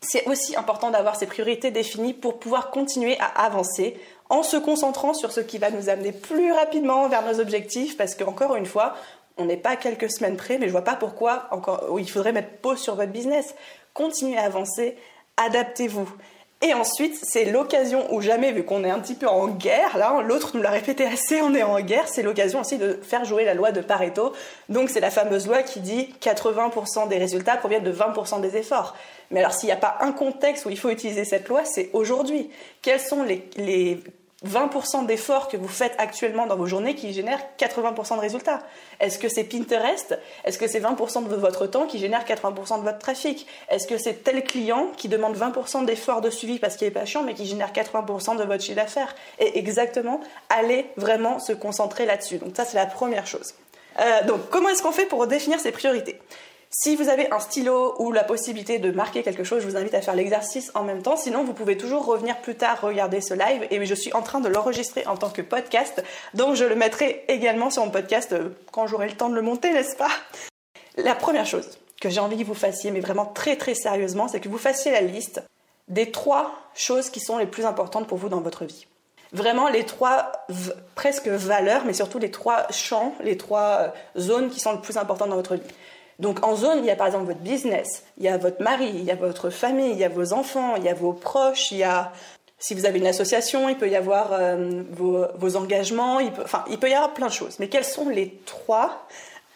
C'est 0.00 0.26
aussi 0.26 0.56
important 0.56 0.90
d'avoir 0.90 1.16
ces 1.16 1.26
priorités 1.26 1.70
définies 1.70 2.14
pour 2.14 2.38
pouvoir 2.38 2.70
continuer 2.70 3.16
à 3.20 3.44
avancer 3.44 4.00
en 4.30 4.42
se 4.42 4.56
concentrant 4.56 5.14
sur 5.14 5.32
ce 5.32 5.40
qui 5.40 5.58
va 5.58 5.70
nous 5.70 5.88
amener 5.88 6.12
plus 6.12 6.52
rapidement 6.52 7.08
vers 7.08 7.24
nos 7.24 7.40
objectifs, 7.40 7.96
parce 7.96 8.14
qu'encore 8.14 8.56
une 8.56 8.66
fois, 8.66 8.94
on 9.38 9.44
n'est 9.44 9.56
pas 9.56 9.76
quelques 9.76 10.10
semaines 10.10 10.36
près, 10.36 10.58
mais 10.58 10.66
je 10.66 10.72
vois 10.72 10.84
pas 10.84 10.96
pourquoi 10.96 11.48
encore, 11.50 11.96
il 11.98 12.10
faudrait 12.10 12.32
mettre 12.32 12.56
pause 12.60 12.78
sur 12.78 12.96
votre 12.96 13.12
business. 13.12 13.54
Continuez 13.94 14.36
à 14.36 14.44
avancer, 14.44 14.96
adaptez-vous. 15.36 16.08
Et 16.60 16.74
ensuite, 16.74 17.16
c'est 17.22 17.44
l'occasion 17.44 18.12
ou 18.12 18.20
jamais, 18.20 18.50
vu 18.50 18.64
qu'on 18.64 18.82
est 18.82 18.90
un 18.90 18.98
petit 18.98 19.14
peu 19.14 19.28
en 19.28 19.46
guerre, 19.46 19.96
là, 19.96 20.20
l'autre 20.22 20.56
nous 20.56 20.62
l'a 20.62 20.70
répété 20.70 21.06
assez, 21.06 21.40
on 21.40 21.54
est 21.54 21.62
en 21.62 21.80
guerre, 21.80 22.08
c'est 22.08 22.22
l'occasion 22.22 22.62
aussi 22.62 22.78
de 22.78 22.98
faire 23.00 23.24
jouer 23.24 23.44
la 23.44 23.54
loi 23.54 23.70
de 23.70 23.80
Pareto. 23.80 24.32
Donc, 24.68 24.90
c'est 24.90 24.98
la 24.98 25.10
fameuse 25.10 25.46
loi 25.46 25.62
qui 25.62 25.78
dit 25.78 26.12
80% 26.20 27.06
des 27.06 27.18
résultats 27.18 27.56
proviennent 27.56 27.84
de 27.84 27.92
20% 27.92 28.40
des 28.40 28.56
efforts. 28.56 28.96
Mais 29.30 29.38
alors, 29.38 29.52
s'il 29.52 29.68
n'y 29.68 29.72
a 29.72 29.76
pas 29.76 29.98
un 30.00 30.10
contexte 30.10 30.66
où 30.66 30.70
il 30.70 30.78
faut 30.78 30.90
utiliser 30.90 31.24
cette 31.24 31.48
loi, 31.48 31.64
c'est 31.64 31.90
aujourd'hui. 31.92 32.50
Quels 32.82 33.00
sont 33.00 33.22
les 33.22 34.02
20% 34.46 35.06
d'efforts 35.06 35.48
que 35.48 35.56
vous 35.56 35.68
faites 35.68 35.94
actuellement 35.98 36.46
dans 36.46 36.56
vos 36.56 36.66
journées 36.66 36.94
qui 36.94 37.12
génèrent 37.12 37.42
80% 37.58 38.16
de 38.16 38.20
résultats. 38.20 38.62
Est-ce 39.00 39.18
que 39.18 39.28
c'est 39.28 39.42
Pinterest? 39.42 40.16
Est-ce 40.44 40.58
que 40.58 40.68
c'est 40.68 40.80
20% 40.80 41.26
de 41.26 41.34
votre 41.34 41.66
temps 41.66 41.86
qui 41.86 41.98
génère 41.98 42.24
80% 42.24 42.78
de 42.78 42.84
votre 42.84 42.98
trafic? 42.98 43.48
Est-ce 43.68 43.88
que 43.88 43.98
c'est 43.98 44.22
tel 44.22 44.44
client 44.44 44.92
qui 44.96 45.08
demande 45.08 45.36
20% 45.36 45.84
d'efforts 45.86 46.20
de 46.20 46.30
suivi 46.30 46.60
parce 46.60 46.76
qu'il 46.76 46.86
est 46.86 46.92
patient 46.92 47.24
mais 47.24 47.34
qui 47.34 47.46
génère 47.46 47.72
80% 47.72 48.36
de 48.36 48.44
votre 48.44 48.62
chiffre 48.62 48.76
d'affaires? 48.76 49.14
Et 49.40 49.58
exactement, 49.58 50.20
allez 50.50 50.86
vraiment 50.96 51.40
se 51.40 51.52
concentrer 51.52 52.06
là-dessus. 52.06 52.38
Donc 52.38 52.56
ça, 52.56 52.64
c'est 52.64 52.76
la 52.76 52.86
première 52.86 53.26
chose. 53.26 53.54
Euh, 53.98 54.22
donc, 54.24 54.48
comment 54.50 54.68
est-ce 54.68 54.82
qu'on 54.82 54.92
fait 54.92 55.06
pour 55.06 55.26
définir 55.26 55.58
ses 55.58 55.72
priorités? 55.72 56.20
Si 56.70 56.96
vous 56.96 57.08
avez 57.08 57.32
un 57.32 57.40
stylo 57.40 57.94
ou 57.98 58.12
la 58.12 58.24
possibilité 58.24 58.78
de 58.78 58.90
marquer 58.90 59.22
quelque 59.22 59.42
chose, 59.42 59.62
je 59.62 59.68
vous 59.68 59.76
invite 59.76 59.94
à 59.94 60.02
faire 60.02 60.14
l'exercice 60.14 60.70
en 60.74 60.84
même 60.84 61.02
temps. 61.02 61.16
Sinon, 61.16 61.42
vous 61.42 61.54
pouvez 61.54 61.78
toujours 61.78 62.04
revenir 62.04 62.38
plus 62.42 62.56
tard 62.56 62.80
regarder 62.82 63.22
ce 63.22 63.32
live. 63.32 63.66
Et 63.70 63.84
je 63.84 63.94
suis 63.94 64.12
en 64.12 64.20
train 64.20 64.40
de 64.40 64.48
l'enregistrer 64.48 65.06
en 65.06 65.16
tant 65.16 65.30
que 65.30 65.40
podcast. 65.40 66.02
Donc, 66.34 66.56
je 66.56 66.64
le 66.64 66.74
mettrai 66.74 67.24
également 67.28 67.70
sur 67.70 67.84
mon 67.84 67.90
podcast 67.90 68.32
euh, 68.32 68.50
quand 68.70 68.86
j'aurai 68.86 69.08
le 69.08 69.14
temps 69.14 69.30
de 69.30 69.34
le 69.34 69.42
monter, 69.42 69.72
n'est-ce 69.72 69.96
pas? 69.96 70.10
La 70.96 71.14
première 71.14 71.46
chose 71.46 71.78
que 72.00 72.10
j'ai 72.10 72.20
envie 72.20 72.36
que 72.36 72.44
vous 72.44 72.54
fassiez, 72.54 72.90
mais 72.90 73.00
vraiment 73.00 73.26
très 73.26 73.56
très 73.56 73.74
sérieusement, 73.74 74.28
c'est 74.28 74.40
que 74.40 74.48
vous 74.48 74.58
fassiez 74.58 74.92
la 74.92 75.00
liste 75.00 75.42
des 75.88 76.10
trois 76.10 76.54
choses 76.74 77.08
qui 77.08 77.20
sont 77.20 77.38
les 77.38 77.46
plus 77.46 77.64
importantes 77.64 78.06
pour 78.06 78.18
vous 78.18 78.28
dans 78.28 78.40
votre 78.40 78.66
vie. 78.66 78.86
Vraiment 79.32 79.68
les 79.68 79.84
trois 79.84 80.32
presque 80.94 81.28
valeurs, 81.28 81.84
mais 81.86 81.92
surtout 81.92 82.18
les 82.18 82.30
trois 82.30 82.70
champs, 82.70 83.14
les 83.22 83.36
trois 83.36 83.78
euh, 83.80 84.20
zones 84.20 84.50
qui 84.50 84.60
sont 84.60 84.72
les 84.72 84.78
plus 84.78 84.96
importantes 84.96 85.30
dans 85.30 85.36
votre 85.36 85.54
vie. 85.54 85.62
Donc 86.18 86.44
en 86.44 86.56
zone, 86.56 86.78
il 86.78 86.84
y 86.84 86.90
a 86.90 86.96
par 86.96 87.06
exemple 87.06 87.26
votre 87.26 87.40
business, 87.40 88.02
il 88.16 88.24
y 88.24 88.28
a 88.28 88.36
votre 88.38 88.60
mari, 88.62 88.90
il 88.92 89.04
y 89.04 89.10
a 89.10 89.14
votre 89.14 89.50
famille, 89.50 89.92
il 89.92 89.98
y 89.98 90.04
a 90.04 90.08
vos 90.08 90.32
enfants, 90.32 90.74
il 90.76 90.84
y 90.84 90.88
a 90.88 90.94
vos 90.94 91.12
proches, 91.12 91.70
il 91.70 91.78
y 91.78 91.84
a 91.84 92.12
si 92.58 92.74
vous 92.74 92.86
avez 92.86 92.98
une 92.98 93.06
association, 93.06 93.68
il 93.68 93.76
peut 93.76 93.88
y 93.88 93.96
avoir 93.96 94.32
euh, 94.32 94.82
vos, 94.90 95.56
engagements, 95.56 96.18
il 96.18 96.32
peut, 96.32 96.42
enfin, 96.44 96.64
il 96.68 96.78
peut 96.78 96.90
y 96.90 96.94
avoir 96.94 97.14
plein 97.14 97.28
de 97.28 97.32
choses. 97.32 97.56
Mais 97.60 97.68
quels 97.68 97.84
sont 97.84 98.08
les 98.08 98.40
trois? 98.46 99.06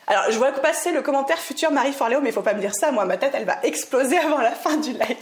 Alors, 0.06 0.25
je 0.31 0.38
vois 0.38 0.53
passer 0.53 0.93
le 0.93 1.03
commentaire 1.03 1.38
futur 1.38 1.70
Marie 1.73 1.93
Forléo, 1.93 2.20
mais 2.20 2.31
il 2.31 2.32
faut 2.32 2.43
pas 2.43 2.55
me 2.55 2.61
dire 2.61 2.75
ça, 2.75 2.93
moi, 2.93 3.05
ma 3.05 3.17
tête, 3.17 3.32
elle 3.35 3.44
va 3.44 3.58
exploser 3.65 4.19
avant 4.25 4.41
la 4.41 4.53
fin 4.53 4.76
du 4.76 4.93
live. 4.93 5.17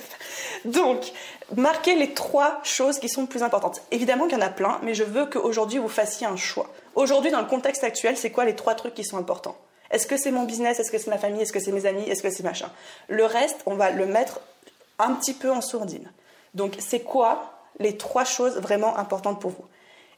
Donc, 0.66 1.12
marquez 1.56 1.94
les 1.94 2.12
trois 2.12 2.60
choses 2.64 2.98
qui 2.98 3.08
sont 3.08 3.22
les 3.22 3.28
plus 3.28 3.42
importantes. 3.42 3.82
Évidemment 3.90 4.26
qu'il 4.26 4.38
y 4.38 4.42
en 4.42 4.44
a 4.44 4.50
plein, 4.50 4.78
mais 4.82 4.94
je 4.94 5.04
veux 5.04 5.26
qu'aujourd'hui, 5.26 5.78
vous 5.78 5.88
fassiez 5.88 6.26
un 6.26 6.36
choix. 6.36 6.68
Aujourd'hui, 6.94 7.30
dans 7.30 7.40
le 7.40 7.46
contexte 7.46 7.82
actuel, 7.82 8.16
c'est 8.16 8.30
quoi 8.30 8.44
les 8.44 8.56
trois 8.56 8.74
trucs 8.74 8.94
qui 8.94 9.04
sont 9.04 9.16
importants? 9.16 9.56
Est-ce 9.90 10.06
que 10.06 10.16
c'est 10.16 10.30
mon 10.30 10.44
business? 10.44 10.78
Est-ce 10.78 10.90
que 10.90 10.98
c'est 10.98 11.10
ma 11.10 11.18
famille? 11.18 11.42
Est-ce 11.42 11.52
que 11.52 11.60
c'est 11.60 11.72
mes 11.72 11.86
amis? 11.86 12.08
Est-ce 12.08 12.22
que 12.22 12.30
c'est 12.30 12.44
machin? 12.44 12.70
Le 13.08 13.24
reste, 13.24 13.60
on 13.66 13.74
va 13.74 13.90
le 13.90 14.06
mettre 14.06 14.40
un 14.98 15.14
petit 15.14 15.34
peu 15.34 15.50
en 15.50 15.60
sourdine. 15.60 16.10
Donc, 16.54 16.76
c'est 16.78 17.00
quoi 17.00 17.52
les 17.78 17.96
trois 17.96 18.24
choses 18.24 18.58
vraiment 18.58 18.96
importantes 18.98 19.40
pour 19.40 19.50
vous? 19.50 19.64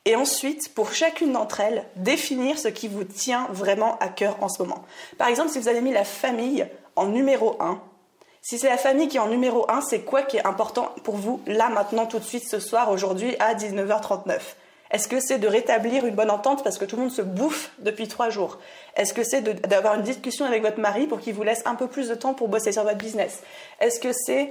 Et 0.05 0.17
ensuite, 0.17 0.75
pour 0.75 0.93
chacune 0.93 1.33
d'entre 1.33 1.61
elles, 1.61 1.85
définir 1.97 2.59
ce 2.59 2.69
qui 2.69 2.89
vous 2.89 3.05
tient 3.05 3.47
vraiment 3.51 3.99
à 3.99 4.09
cœur 4.09 4.37
en 4.43 4.49
ce 4.49 4.63
moment. 4.63 4.85
Par 5.17 5.29
exemple, 5.29 5.51
si 5.51 5.58
vous 5.58 5.69
avez 5.69 5.81
mis 5.81 5.93
la 5.93 6.05
famille 6.05 6.67
en 6.96 7.06
numéro 7.06 7.56
1, 7.61 7.81
si 8.43 8.58
c'est 8.58 8.69
la 8.69 8.77
famille 8.77 9.06
qui 9.06 9.19
est 9.19 9.20
en 9.20 9.29
numéro 9.29 9.70
1, 9.70 9.81
c'est 9.82 10.01
quoi 10.01 10.23
qui 10.23 10.39
est 10.39 10.44
important 10.44 10.93
pour 11.05 11.17
vous 11.17 11.41
là, 11.46 11.69
maintenant, 11.69 12.06
tout 12.06 12.19
de 12.19 12.25
suite, 12.25 12.44
ce 12.49 12.58
soir, 12.58 12.91
aujourd'hui, 12.91 13.37
à 13.39 13.55
19h39 13.55 14.41
est-ce 14.93 15.08
que 15.08 15.20
c'est 15.20 15.39
de 15.39 15.49
rétablir 15.49 16.06
une 16.06 16.15
bonne 16.15 16.31
entente 16.31 16.63
parce 16.63 16.79
que 16.79 16.84
tout 16.84 16.96
le 16.96 17.03
monde 17.03 17.11
se 17.11 17.22
bouffe 17.22 17.70
depuis 17.79 18.08
trois 18.08 18.29
jours? 18.29 18.58
Est-ce 18.94 19.15
que 19.15 19.25
c'est 19.25 19.43
d'avoir 19.67 19.94
une 19.94 20.03
discussion 20.03 20.44
avec 20.44 20.63
votre 20.63 20.79
mari 20.79 21.06
pour 21.06 21.19
qu'il 21.19 21.34
vous 21.34 21.43
laisse 21.43 21.63
un 21.65 21.75
peu 21.75 21.89
plus 21.89 22.08
de 22.08 22.15
temps 22.15 22.34
pour 22.34 22.49
bosser 22.49 22.72
sur 22.72 22.84
votre 22.84 22.99
business? 22.99 23.43
Est-ce 23.81 23.99
que 23.99 24.13
c'est 24.13 24.51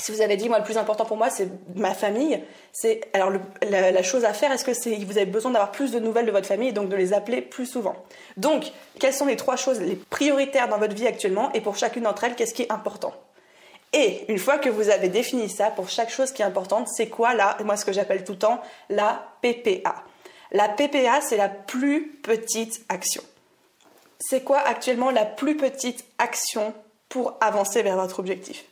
si 0.00 0.12
vous 0.12 0.22
avez 0.22 0.38
dit, 0.38 0.48
moi, 0.48 0.58
le 0.58 0.64
plus 0.64 0.78
important 0.78 1.04
pour 1.04 1.18
moi, 1.18 1.28
c'est 1.28 1.48
ma 1.74 1.92
famille, 1.92 2.42
c'est 2.72 3.02
alors 3.12 3.32
la, 3.62 4.02
chose 4.02 4.24
à 4.24 4.32
faire, 4.32 4.50
est-ce 4.50 4.64
que 4.64 4.72
c'est 4.72 4.96
vous 4.96 5.18
avez 5.18 5.26
besoin 5.26 5.50
d'avoir 5.50 5.72
plus 5.72 5.92
de 5.92 5.98
nouvelles 5.98 6.24
de 6.24 6.30
votre 6.30 6.46
famille 6.46 6.70
et 6.70 6.72
donc 6.72 6.88
de 6.88 6.96
les 6.96 7.12
appeler 7.12 7.42
plus 7.42 7.66
souvent? 7.66 7.96
Donc, 8.38 8.72
quelles 8.98 9.12
sont 9.12 9.26
les 9.26 9.36
trois 9.36 9.56
choses 9.56 9.78
les 9.78 9.96
prioritaires 9.96 10.68
dans 10.68 10.78
votre 10.78 10.94
vie 10.94 11.06
actuellement 11.06 11.52
et 11.52 11.60
pour 11.60 11.76
chacune 11.76 12.04
d'entre 12.04 12.24
elles, 12.24 12.34
qu'est-ce 12.34 12.54
qui 12.54 12.62
est 12.62 12.72
important? 12.72 13.12
Et 13.92 14.30
une 14.30 14.38
fois 14.38 14.58
que 14.58 14.68
vous 14.68 14.88
avez 14.88 15.08
défini 15.08 15.48
ça, 15.48 15.70
pour 15.70 15.88
chaque 15.88 16.10
chose 16.10 16.32
qui 16.32 16.42
est 16.42 16.44
importante, 16.44 16.88
c'est 16.88 17.08
quoi 17.08 17.34
là, 17.34 17.56
moi 17.64 17.76
ce 17.76 17.84
que 17.84 17.92
j'appelle 17.92 18.24
tout 18.24 18.32
le 18.32 18.38
temps, 18.38 18.60
la 18.88 19.26
PPA. 19.42 20.04
La 20.52 20.68
PPA, 20.68 21.20
c'est 21.20 21.36
la 21.36 21.48
plus 21.48 22.08
petite 22.22 22.84
action. 22.88 23.22
C'est 24.18 24.42
quoi 24.44 24.58
actuellement 24.58 25.10
la 25.10 25.24
plus 25.24 25.56
petite 25.56 26.04
action 26.18 26.74
pour 27.08 27.36
avancer 27.40 27.82
vers 27.82 27.96
votre 27.96 28.20
objectif? 28.20 28.64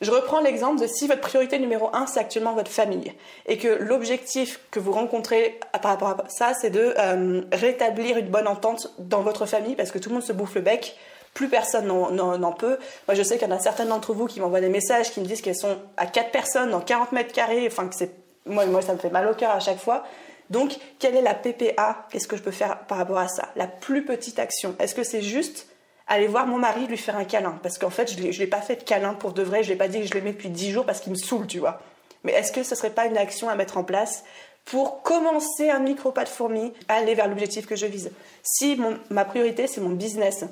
Je 0.00 0.10
reprends 0.10 0.40
l'exemple 0.40 0.80
de 0.80 0.86
si 0.86 1.06
votre 1.06 1.20
priorité 1.20 1.58
numéro 1.58 1.88
un, 1.94 2.06
c'est 2.06 2.20
actuellement 2.20 2.52
votre 2.54 2.70
famille, 2.70 3.12
et 3.46 3.58
que 3.58 3.68
l'objectif 3.68 4.60
que 4.70 4.80
vous 4.80 4.92
rencontrez 4.92 5.58
par 5.80 5.92
rapport 5.92 6.08
à 6.08 6.24
ça, 6.28 6.52
c'est 6.52 6.70
de 6.70 6.94
euh, 6.98 7.42
rétablir 7.52 8.16
une 8.16 8.28
bonne 8.28 8.48
entente 8.48 8.92
dans 8.98 9.22
votre 9.22 9.46
famille, 9.46 9.76
parce 9.76 9.92
que 9.92 9.98
tout 9.98 10.08
le 10.08 10.14
monde 10.14 10.24
se 10.24 10.32
bouffe 10.32 10.56
le 10.56 10.62
bec, 10.62 10.96
plus 11.34 11.48
personne 11.48 11.86
n'en 11.86 12.52
peut. 12.52 12.78
Moi, 13.08 13.14
je 13.14 13.22
sais 13.22 13.38
qu'il 13.38 13.48
y 13.48 13.52
en 13.52 13.56
a 13.56 13.58
certaines 13.58 13.88
d'entre 13.88 14.14
vous 14.14 14.26
qui 14.26 14.40
m'envoient 14.40 14.60
des 14.60 14.68
messages 14.68 15.10
qui 15.10 15.20
me 15.20 15.26
disent 15.26 15.42
qu'elles 15.42 15.56
sont 15.56 15.76
à 15.96 16.06
4 16.06 16.30
personnes 16.30 16.70
dans 16.70 16.80
40 16.80 17.12
mètres 17.12 17.32
carrés. 17.32 17.66
Enfin, 17.66 17.88
que 17.88 17.94
c'est 17.94 18.12
moi, 18.46 18.64
moi, 18.66 18.82
ça 18.82 18.92
me 18.92 18.98
fait 18.98 19.10
mal 19.10 19.28
au 19.28 19.34
cœur 19.34 19.50
à 19.50 19.60
chaque 19.60 19.78
fois. 19.78 20.04
Donc, 20.50 20.76
quelle 20.98 21.16
est 21.16 21.22
la 21.22 21.34
PPA 21.34 22.06
Qu'est-ce 22.10 22.28
que 22.28 22.36
je 22.36 22.42
peux 22.42 22.50
faire 22.50 22.80
par 22.86 22.98
rapport 22.98 23.18
à 23.18 23.28
ça? 23.28 23.48
La 23.56 23.66
plus 23.66 24.04
petite 24.04 24.38
action. 24.38 24.76
Est-ce 24.78 24.94
que 24.94 25.02
c'est 25.02 25.22
juste 25.22 25.68
aller 26.06 26.26
voir 26.26 26.46
mon 26.46 26.58
mari, 26.58 26.86
lui 26.86 26.98
faire 26.98 27.16
un 27.16 27.24
câlin? 27.24 27.58
Parce 27.62 27.78
qu'en 27.78 27.90
fait, 27.90 28.12
je 28.12 28.22
ne 28.22 28.30
l'ai 28.30 28.46
pas 28.46 28.60
fait 28.60 28.76
de 28.76 28.82
câlin 28.82 29.14
pour 29.14 29.32
de 29.32 29.42
vrai. 29.42 29.62
Je 29.62 29.68
ne 29.68 29.72
l'ai 29.72 29.78
pas 29.78 29.88
dit 29.88 30.00
que 30.00 30.06
je 30.06 30.14
l'aimais 30.14 30.32
depuis 30.32 30.50
10 30.50 30.70
jours 30.70 30.84
parce 30.84 31.00
qu'il 31.00 31.12
me 31.12 31.16
saoule, 31.16 31.46
tu 31.46 31.58
vois. 31.58 31.80
Mais 32.22 32.32
est-ce 32.32 32.52
que 32.52 32.62
ce 32.62 32.70
ne 32.74 32.76
serait 32.76 32.90
pas 32.90 33.06
une 33.06 33.18
action 33.18 33.48
à 33.48 33.54
mettre 33.54 33.76
en 33.76 33.84
place 33.84 34.24
pour 34.64 35.02
commencer 35.02 35.70
un 35.70 35.78
micro 35.78 36.10
pas 36.10 36.24
de 36.24 36.28
fourmi 36.28 36.72
aller 36.88 37.14
vers 37.14 37.28
l'objectif 37.28 37.66
que 37.66 37.76
je 37.76 37.86
vise? 37.86 38.10
Si 38.42 38.78
ma 39.10 39.24
priorité, 39.24 39.66
c'est 39.66 39.80
mon 39.80 39.90
business, 39.90 40.44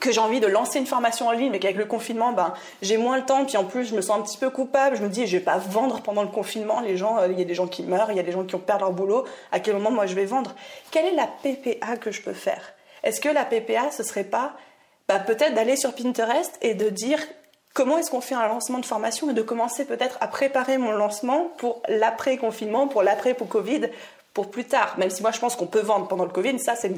que 0.00 0.10
j'ai 0.10 0.20
envie 0.20 0.40
de 0.40 0.46
lancer 0.46 0.78
une 0.78 0.86
formation 0.86 1.28
en 1.28 1.32
ligne, 1.32 1.50
mais 1.50 1.58
qu'avec 1.58 1.76
le 1.76 1.84
confinement, 1.84 2.32
ben, 2.32 2.54
j'ai 2.80 2.96
moins 2.96 3.16
le 3.16 3.24
temps, 3.24 3.44
puis 3.44 3.56
en 3.56 3.64
plus, 3.64 3.84
je 3.84 3.94
me 3.94 4.00
sens 4.00 4.18
un 4.18 4.22
petit 4.22 4.38
peu 4.38 4.50
coupable. 4.50 4.96
Je 4.96 5.02
me 5.02 5.08
dis, 5.08 5.26
je 5.26 5.36
vais 5.36 5.42
pas 5.42 5.58
vendre 5.58 6.00
pendant 6.00 6.22
le 6.22 6.28
confinement. 6.28 6.80
Les 6.80 6.96
gens, 6.96 7.18
euh, 7.18 7.28
il 7.30 7.38
y 7.38 7.42
a 7.42 7.44
des 7.44 7.54
gens 7.54 7.66
qui 7.66 7.82
meurent, 7.82 8.10
il 8.10 8.16
y 8.16 8.20
a 8.20 8.24
des 8.24 8.32
gens 8.32 8.44
qui 8.44 8.54
ont 8.54 8.60
perdu 8.60 8.82
leur 8.82 8.92
boulot. 8.92 9.24
À 9.52 9.60
quel 9.60 9.74
moment, 9.74 9.90
moi, 9.90 10.06
je 10.06 10.14
vais 10.14 10.24
vendre? 10.24 10.54
Quelle 10.90 11.06
est 11.06 11.14
la 11.14 11.26
PPA 11.26 11.96
que 11.96 12.10
je 12.10 12.22
peux 12.22 12.32
faire? 12.32 12.72
Est-ce 13.02 13.20
que 13.20 13.28
la 13.28 13.44
PPA, 13.44 13.90
ce 13.90 14.02
serait 14.02 14.24
pas 14.24 14.54
bah, 15.08 15.18
peut-être 15.18 15.54
d'aller 15.54 15.76
sur 15.76 15.94
Pinterest 15.94 16.56
et 16.62 16.74
de 16.74 16.88
dire 16.88 17.18
comment 17.74 17.98
est-ce 17.98 18.10
qu'on 18.10 18.20
fait 18.20 18.34
un 18.34 18.46
lancement 18.46 18.78
de 18.78 18.86
formation 18.86 19.30
et 19.30 19.34
de 19.34 19.42
commencer 19.42 19.84
peut-être 19.84 20.16
à 20.20 20.28
préparer 20.28 20.78
mon 20.78 20.92
lancement 20.92 21.50
pour 21.58 21.82
l'après-confinement, 21.88 22.88
pour 22.88 23.02
l'après-Covid, 23.02 23.90
pour 24.34 24.50
plus 24.50 24.64
tard. 24.64 24.94
Même 24.98 25.10
si 25.10 25.22
moi 25.22 25.30
je 25.30 25.38
pense 25.38 25.56
qu'on 25.56 25.66
peut 25.66 25.80
vendre 25.80 26.08
pendant 26.08 26.24
le 26.24 26.30
Covid, 26.30 26.58
ça 26.58 26.74
c'est, 26.76 26.92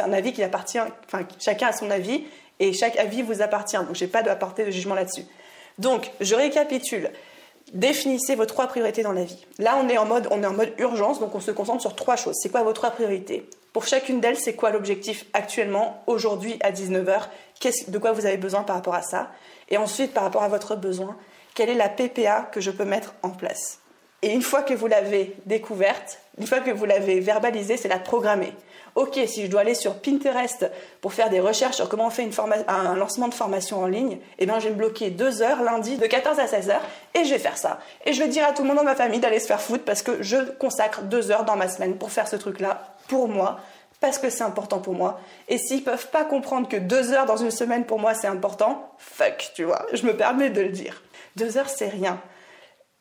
un 0.00 0.12
avis 0.12 0.32
qui 0.32 0.42
appartient, 0.42 0.78
enfin 1.06 1.26
chacun 1.38 1.68
a 1.68 1.72
son 1.72 1.90
avis 1.90 2.24
et 2.60 2.72
chaque 2.72 2.96
avis 2.96 3.22
vous 3.22 3.42
appartient. 3.42 3.76
Donc 3.76 3.94
j'ai 3.94 4.06
pas 4.06 4.22
de 4.22 4.28
apporter 4.28 4.64
de 4.64 4.70
jugement 4.70 4.94
là-dessus. 4.94 5.24
Donc 5.78 6.10
je 6.20 6.34
récapitule. 6.34 7.10
Définissez 7.72 8.36
vos 8.36 8.46
trois 8.46 8.68
priorités 8.68 9.02
dans 9.02 9.12
la 9.12 9.24
vie. 9.24 9.44
Là, 9.58 9.76
on 9.82 9.88
est 9.88 9.98
en 9.98 10.06
mode, 10.06 10.28
on 10.30 10.40
est 10.40 10.46
en 10.46 10.52
mode 10.52 10.72
urgence, 10.78 11.18
donc 11.18 11.34
on 11.34 11.40
se 11.40 11.50
concentre 11.50 11.80
sur 11.80 11.96
trois 11.96 12.14
choses. 12.14 12.36
C'est 12.40 12.48
quoi 12.48 12.62
vos 12.62 12.72
trois 12.72 12.90
priorités? 12.90 13.48
Pour 13.72 13.86
chacune 13.86 14.20
d'elles, 14.20 14.38
c'est 14.38 14.54
quoi 14.54 14.70
l'objectif 14.70 15.26
actuellement, 15.32 16.02
aujourd'hui 16.06 16.58
à 16.60 16.70
19h 16.70 17.22
De 17.88 17.98
quoi 17.98 18.12
vous 18.12 18.24
avez 18.24 18.36
besoin 18.36 18.62
par 18.62 18.76
rapport 18.76 18.94
à 18.94 19.02
ça? 19.02 19.32
Et 19.68 19.78
ensuite, 19.78 20.14
par 20.14 20.22
rapport 20.22 20.44
à 20.44 20.48
votre 20.48 20.76
besoin, 20.76 21.16
quelle 21.54 21.68
est 21.68 21.74
la 21.74 21.88
PPA 21.88 22.48
que 22.52 22.60
je 22.60 22.70
peux 22.70 22.84
mettre 22.84 23.14
en 23.22 23.30
place? 23.30 23.80
Et 24.26 24.32
une 24.32 24.42
fois 24.42 24.62
que 24.62 24.74
vous 24.74 24.88
l'avez 24.88 25.34
découverte, 25.46 26.18
une 26.38 26.46
fois 26.46 26.58
que 26.58 26.70
vous 26.70 26.84
l'avez 26.84 27.20
verbalisée, 27.20 27.76
c'est 27.76 27.88
la 27.88 27.98
programmer 27.98 28.52
ok, 28.96 29.20
si 29.26 29.44
je 29.44 29.50
dois 29.50 29.60
aller 29.60 29.74
sur 29.74 29.94
Pinterest 30.00 30.68
pour 31.00 31.12
faire 31.12 31.30
des 31.30 31.38
recherches 31.38 31.76
sur 31.76 31.88
comment 31.88 32.06
on 32.06 32.10
fait 32.10 32.28
un 32.66 32.96
lancement 32.96 33.28
de 33.28 33.34
formation 33.34 33.82
en 33.82 33.86
ligne, 33.86 34.18
eh 34.38 34.46
bien, 34.46 34.58
je 34.58 34.64
vais 34.64 34.70
me 34.70 34.78
bloquer 34.78 35.10
deux 35.10 35.42
heures 35.42 35.62
lundi 35.62 35.98
de 35.98 36.06
14 36.06 36.40
à 36.40 36.46
16 36.46 36.70
heures 36.70 36.82
et 37.14 37.24
je 37.24 37.30
vais 37.30 37.38
faire 37.38 37.58
ça. 37.58 37.78
Et 38.04 38.14
je 38.14 38.22
vais 38.22 38.28
dire 38.28 38.44
à 38.46 38.52
tout 38.52 38.62
le 38.62 38.68
monde 38.68 38.78
dans 38.78 38.84
ma 38.84 38.96
famille 38.96 39.20
d'aller 39.20 39.38
se 39.38 39.46
faire 39.46 39.60
foutre 39.60 39.84
parce 39.84 40.02
que 40.02 40.22
je 40.22 40.38
consacre 40.58 41.02
deux 41.02 41.30
heures 41.30 41.44
dans 41.44 41.56
ma 41.56 41.68
semaine 41.68 41.96
pour 41.96 42.10
faire 42.10 42.26
ce 42.26 42.36
truc-là 42.36 42.96
pour 43.08 43.28
moi 43.28 43.60
parce 44.00 44.18
que 44.18 44.30
c'est 44.30 44.44
important 44.44 44.78
pour 44.78 44.94
moi. 44.94 45.20
Et 45.48 45.58
s'ils 45.58 45.84
peuvent 45.84 46.08
pas 46.08 46.24
comprendre 46.24 46.68
que 46.68 46.76
deux 46.76 47.12
heures 47.12 47.26
dans 47.26 47.36
une 47.36 47.50
semaine 47.50 47.84
pour 47.84 47.98
moi 47.98 48.14
c'est 48.14 48.26
important, 48.26 48.90
fuck, 48.98 49.52
tu 49.54 49.64
vois, 49.64 49.86
je 49.92 50.06
me 50.06 50.16
permets 50.16 50.50
de 50.50 50.62
le 50.62 50.70
dire. 50.70 51.02
Deux 51.36 51.58
heures 51.58 51.68
c'est 51.68 51.88
rien. 51.88 52.18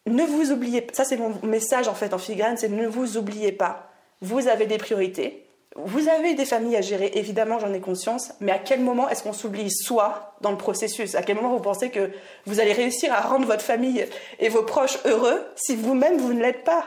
Ne 0.05 0.23
vous 0.23 0.51
oubliez 0.51 0.81
pas, 0.81 0.93
ça 0.93 1.03
c'est 1.03 1.17
mon 1.17 1.33
message 1.43 1.87
en 1.87 1.95
fait 1.95 2.13
en 2.13 2.17
filigrane, 2.17 2.57
c'est 2.57 2.69
ne 2.69 2.87
vous 2.87 3.17
oubliez 3.17 3.51
pas. 3.51 3.89
Vous 4.21 4.47
avez 4.47 4.65
des 4.65 4.77
priorités, 4.77 5.45
vous 5.77 6.07
avez 6.07 6.35
des 6.35 6.45
familles 6.45 6.77
à 6.77 6.81
gérer, 6.81 7.11
évidemment, 7.15 7.59
j'en 7.59 7.73
ai 7.73 7.81
conscience, 7.81 8.31
mais 8.39 8.53
à 8.53 8.59
quel 8.59 8.79
moment 8.79 9.09
est-ce 9.09 9.23
qu'on 9.23 9.33
s'oublie 9.33 9.69
soi 9.69 10.35
dans 10.39 10.51
le 10.51 10.57
processus? 10.57 11.15
À 11.15 11.21
quel 11.21 11.35
moment 11.35 11.49
vous 11.49 11.59
pensez 11.59 11.89
que 11.89 12.11
vous 12.45 12.61
allez 12.61 12.71
réussir 12.71 13.11
à 13.11 13.19
rendre 13.19 13.45
votre 13.45 13.61
famille 13.61 14.05
et 14.39 14.47
vos 14.47 14.63
proches 14.63 14.97
heureux 15.03 15.45
si 15.57 15.75
vous-même 15.75 16.17
vous 16.17 16.33
ne 16.33 16.41
l'êtes 16.41 16.63
pas? 16.63 16.85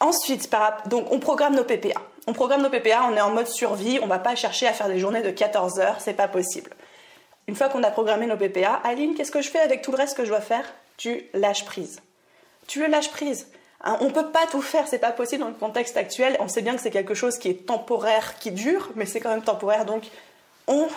Ensuite, 0.00 0.50
donc 0.86 1.10
on 1.10 1.18
programme 1.18 1.56
nos 1.56 1.64
PPA. 1.64 1.98
On 2.26 2.34
programme 2.34 2.60
nos 2.60 2.68
PPA, 2.68 3.08
on 3.10 3.16
est 3.16 3.20
en 3.22 3.30
mode 3.30 3.46
survie, 3.46 4.00
on 4.02 4.06
va 4.06 4.18
pas 4.18 4.34
chercher 4.34 4.66
à 4.66 4.74
faire 4.74 4.88
des 4.88 4.98
journées 4.98 5.22
de 5.22 5.30
14 5.30 5.78
heures, 5.78 5.96
c'est 6.00 6.12
pas 6.12 6.28
possible. 6.28 6.72
Une 7.48 7.54
fois 7.54 7.70
qu'on 7.70 7.82
a 7.84 7.90
programmé 7.90 8.26
nos 8.26 8.36
PPA, 8.36 8.82
Aline, 8.84 9.14
qu'est-ce 9.14 9.30
que 9.30 9.40
je 9.40 9.48
fais 9.48 9.60
avec 9.60 9.80
tout 9.80 9.92
le 9.92 9.96
reste 9.96 10.14
que 10.14 10.24
je 10.24 10.28
dois 10.28 10.42
faire? 10.42 10.64
Tu 10.98 11.24
lâches 11.32 11.64
prise. 11.64 12.02
Tu 12.66 12.80
le 12.80 12.86
lâches 12.86 13.10
prise. 13.10 13.46
Hein, 13.82 13.98
on 14.00 14.06
ne 14.06 14.10
peut 14.10 14.30
pas 14.30 14.46
tout 14.50 14.62
faire, 14.62 14.88
c'est 14.88 14.98
pas 14.98 15.12
possible 15.12 15.42
dans 15.42 15.48
le 15.48 15.54
contexte 15.54 15.96
actuel. 15.96 16.36
On 16.40 16.48
sait 16.48 16.62
bien 16.62 16.74
que 16.74 16.80
c'est 16.80 16.90
quelque 16.90 17.14
chose 17.14 17.38
qui 17.38 17.48
est 17.48 17.66
temporaire, 17.66 18.38
qui 18.38 18.50
dure, 18.50 18.90
mais 18.94 19.06
c'est 19.06 19.20
quand 19.20 19.30
même 19.30 19.42
temporaire. 19.42 19.84
Donc 19.84 20.04
on, 20.66 20.88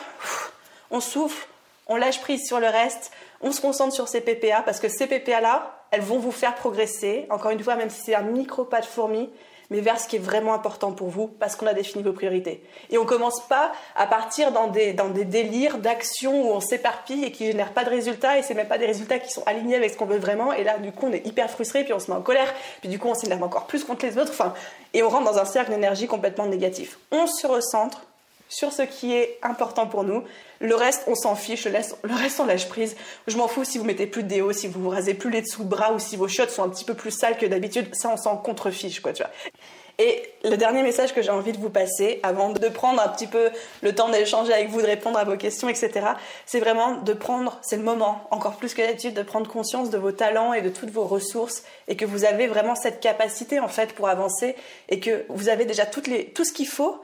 on 0.92 1.00
souffle, 1.00 1.48
on 1.88 1.96
lâche 1.96 2.22
prise 2.22 2.46
sur 2.48 2.60
le 2.60 2.68
reste, 2.68 3.12
on 3.42 3.52
se 3.52 3.62
concentre 3.62 3.94
sur 3.94 4.08
ces 4.08 4.22
PPA 4.22 4.62
parce 4.62 4.80
que 4.80 4.90
ces 4.90 5.08
PPA 5.08 5.42
là, 5.42 5.86
elles 5.92 6.02
vont 6.02 6.20
vous 6.20 6.32
faire 6.32 6.56
progresser. 6.56 7.26
Encore 7.30 7.52
une 7.52 7.64
fois, 7.64 7.76
même 7.76 7.90
si 7.90 8.02
c'est 8.02 8.16
un 8.16 8.22
micro 8.22 8.64
pas 8.64 8.82
de 8.82 8.86
fourmi, 8.86 9.30
mais 9.70 9.82
vers 9.82 10.00
ce 10.00 10.08
qui 10.08 10.16
est 10.16 10.20
vraiment 10.20 10.54
important 10.54 10.92
pour 10.92 11.10
vous, 11.10 11.28
parce 11.28 11.56
qu'on 11.56 11.68
a 11.68 11.74
défini 11.74 12.04
vos 12.04 12.14
priorités. 12.14 12.64
Et 12.90 12.98
on 12.98 13.06
commence 13.06 13.42
pas 13.48 13.72
à 13.96 14.08
partir 14.08 14.52
dans 14.52 14.68
des, 14.68 14.94
dans 14.94 15.10
des 15.10 15.26
délires 15.26 15.78
d'action 15.78 16.48
où 16.48 16.52
on 16.52 16.60
s'éparpille 16.60 17.24
et 17.24 17.32
qui 17.32 17.46
génèrent 17.46 17.74
pas 17.74 17.84
de 17.84 17.90
résultats, 17.90 18.38
et 18.38 18.44
c'est 18.44 18.54
même 18.54 18.68
pas 18.68 18.78
des 18.78 18.88
résultats 18.88 19.20
qui 19.20 19.32
sont 19.32 19.44
alignés 19.46 19.76
avec 19.76 19.92
ce 19.92 19.98
qu'on 19.98 20.06
veut 20.06 20.18
vraiment, 20.18 20.54
et 20.54 20.64
là, 20.64 20.78
du 20.78 20.92
coup, 20.92 21.08
on 21.08 21.14
est 21.14 21.26
hyper 21.26 21.50
frustré, 21.50 21.84
puis 21.84 21.94
on 21.94 22.00
se 22.00 22.10
met 22.12 22.18
en 22.18 22.22
colère, 22.22 22.54
puis 22.82 22.90
du 22.90 23.00
coup, 23.00 23.08
on 23.08 23.16
s'énerve 23.16 23.44
encore 23.44 23.68
plus 23.68 23.84
contre 23.84 24.06
les 24.06 24.18
autres, 24.18 24.32
enfin, 24.32 24.54
et 24.94 25.04
on 25.04 25.10
rentre 25.10 25.32
dans 25.32 25.40
un 25.40 25.46
cercle 25.46 25.72
d'énergie 25.72 26.08
complètement 26.08 26.48
négatif. 26.48 26.98
On 27.12 27.28
se 27.28 27.46
recentre 27.46 28.02
sur 28.50 28.74
ce 28.74 28.82
qui 28.82 29.14
est 29.14 29.40
important 29.44 29.88
pour 29.88 30.04
nous. 30.04 30.24
Le 30.60 30.76
reste, 30.76 31.04
on 31.08 31.16
s'en 31.16 31.36
fiche, 31.36 31.66
le 31.66 31.72
reste, 31.72 32.40
on 32.40 32.46
lâche 32.46 32.68
prise. 32.68 32.98
Je 33.28 33.38
m'en 33.38 33.48
fous 33.48 33.64
si 33.64 33.78
vous 33.78 33.86
mettez 33.86 34.08
plus 34.08 34.24
de 34.24 34.28
déo, 34.28 34.52
si 34.52 34.68
vous 34.68 34.82
vous 34.82 34.90
rasez 34.90 35.14
plus 35.14 35.30
les 35.30 35.42
dessous 35.42 35.64
de 35.64 35.70
bras 35.70 35.94
ou 35.94 36.00
si 36.00 36.18
vos 36.18 36.28
shots 36.28 36.50
sont 36.50 36.64
un 36.64 36.70
petit 36.70 36.84
peu 36.84 36.96
plus 36.96 37.12
sales 37.12 37.38
que 37.38 37.46
d'habitude. 37.46 37.96
Ça, 37.96 38.10
on 38.10 38.18
s'en 38.18 38.36
contrefiche, 38.36 39.00
quoi, 39.00 39.14
tu 39.14 39.24
vois. 39.24 39.32
Et 40.02 40.24
le 40.46 40.56
dernier 40.56 40.82
message 40.82 41.14
que 41.14 41.22
j'ai 41.22 41.30
envie 41.30 41.52
de 41.52 41.58
vous 41.58 41.70
passer, 41.70 42.22
avant 42.24 42.52
de 42.52 42.68
prendre 42.70 43.02
un 43.02 43.10
petit 43.10 43.28
peu 43.28 43.50
le 43.82 43.94
temps 43.94 44.08
d'échanger 44.08 44.54
avec 44.54 44.70
vous, 44.70 44.82
de 44.82 44.88
répondre 44.88 45.20
à 45.20 45.26
vos 45.26 45.36
questions, 45.36 45.68
etc., 45.68 45.92
c'est 46.46 46.62
vraiment 46.62 47.02
de 47.02 47.12
prendre, 47.12 47.60
c'est 47.62 47.76
le 47.76 47.84
moment, 47.84 48.26
encore 48.32 48.56
plus 48.56 48.74
que 48.74 48.82
d'habitude, 48.82 49.14
de 49.14 49.24
prendre 49.24 49.50
conscience 49.50 49.90
de 49.90 49.98
vos 49.98 50.14
talents 50.14 50.54
et 50.54 50.62
de 50.62 50.70
toutes 50.70 50.90
vos 50.90 51.04
ressources 51.04 51.64
et 51.90 51.98
que 51.98 52.06
vous 52.06 52.24
avez 52.24 52.48
vraiment 52.48 52.76
cette 52.76 53.02
capacité, 53.02 53.60
en 53.60 53.68
fait, 53.68 53.94
pour 53.94 54.08
avancer 54.08 54.56
et 54.88 55.02
que 55.02 55.26
vous 55.28 55.50
avez 55.50 55.66
déjà 55.66 55.86
tout 55.86 56.02
ce 56.02 56.54
qu'il 56.54 56.68
faut 56.68 57.02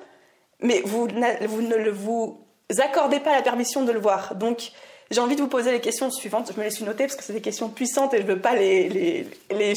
mais 0.65 0.81
vous, 0.86 1.07
ne 1.07 1.89
vous 1.89 2.39
accordez 2.79 3.19
pas 3.19 3.36
la 3.36 3.41
permission 3.41 3.84
de 3.84 3.91
le 3.91 4.00
voir. 4.00 4.36
Donc, 4.36 4.72
j'ai 5.12 5.22
envie 5.22 5.36
de 5.36 5.41
vous 5.41 5.48
poser 5.48 5.72
les 5.72 5.81
questions 5.81 6.10
suivantes. 6.10 6.51
Je 6.53 6.60
me 6.60 6.63
les 6.63 6.72
suis 6.72 6.84
notées 6.84 7.05
parce 7.05 7.15
que 7.15 7.24
c'est 7.24 7.34
des 7.34 7.41
questions 7.41 7.69
puissantes 7.69 8.13
et 8.13 8.17
je 8.17 8.24
ne 8.24 8.27
veux 8.27 8.39
pas 8.39 8.55
les, 8.55 9.27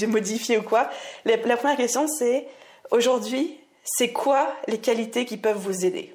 modifier 0.06 0.58
ou 0.58 0.62
quoi. 0.62 0.88
La 1.24 1.36
première 1.36 1.76
question, 1.76 2.06
c'est 2.08 2.46
aujourd'hui, 2.90 3.58
c'est 3.84 4.12
quoi 4.12 4.52
les 4.66 4.78
qualités 4.78 5.24
qui 5.24 5.36
peuvent 5.36 5.58
vous 5.58 5.84
aider? 5.84 6.14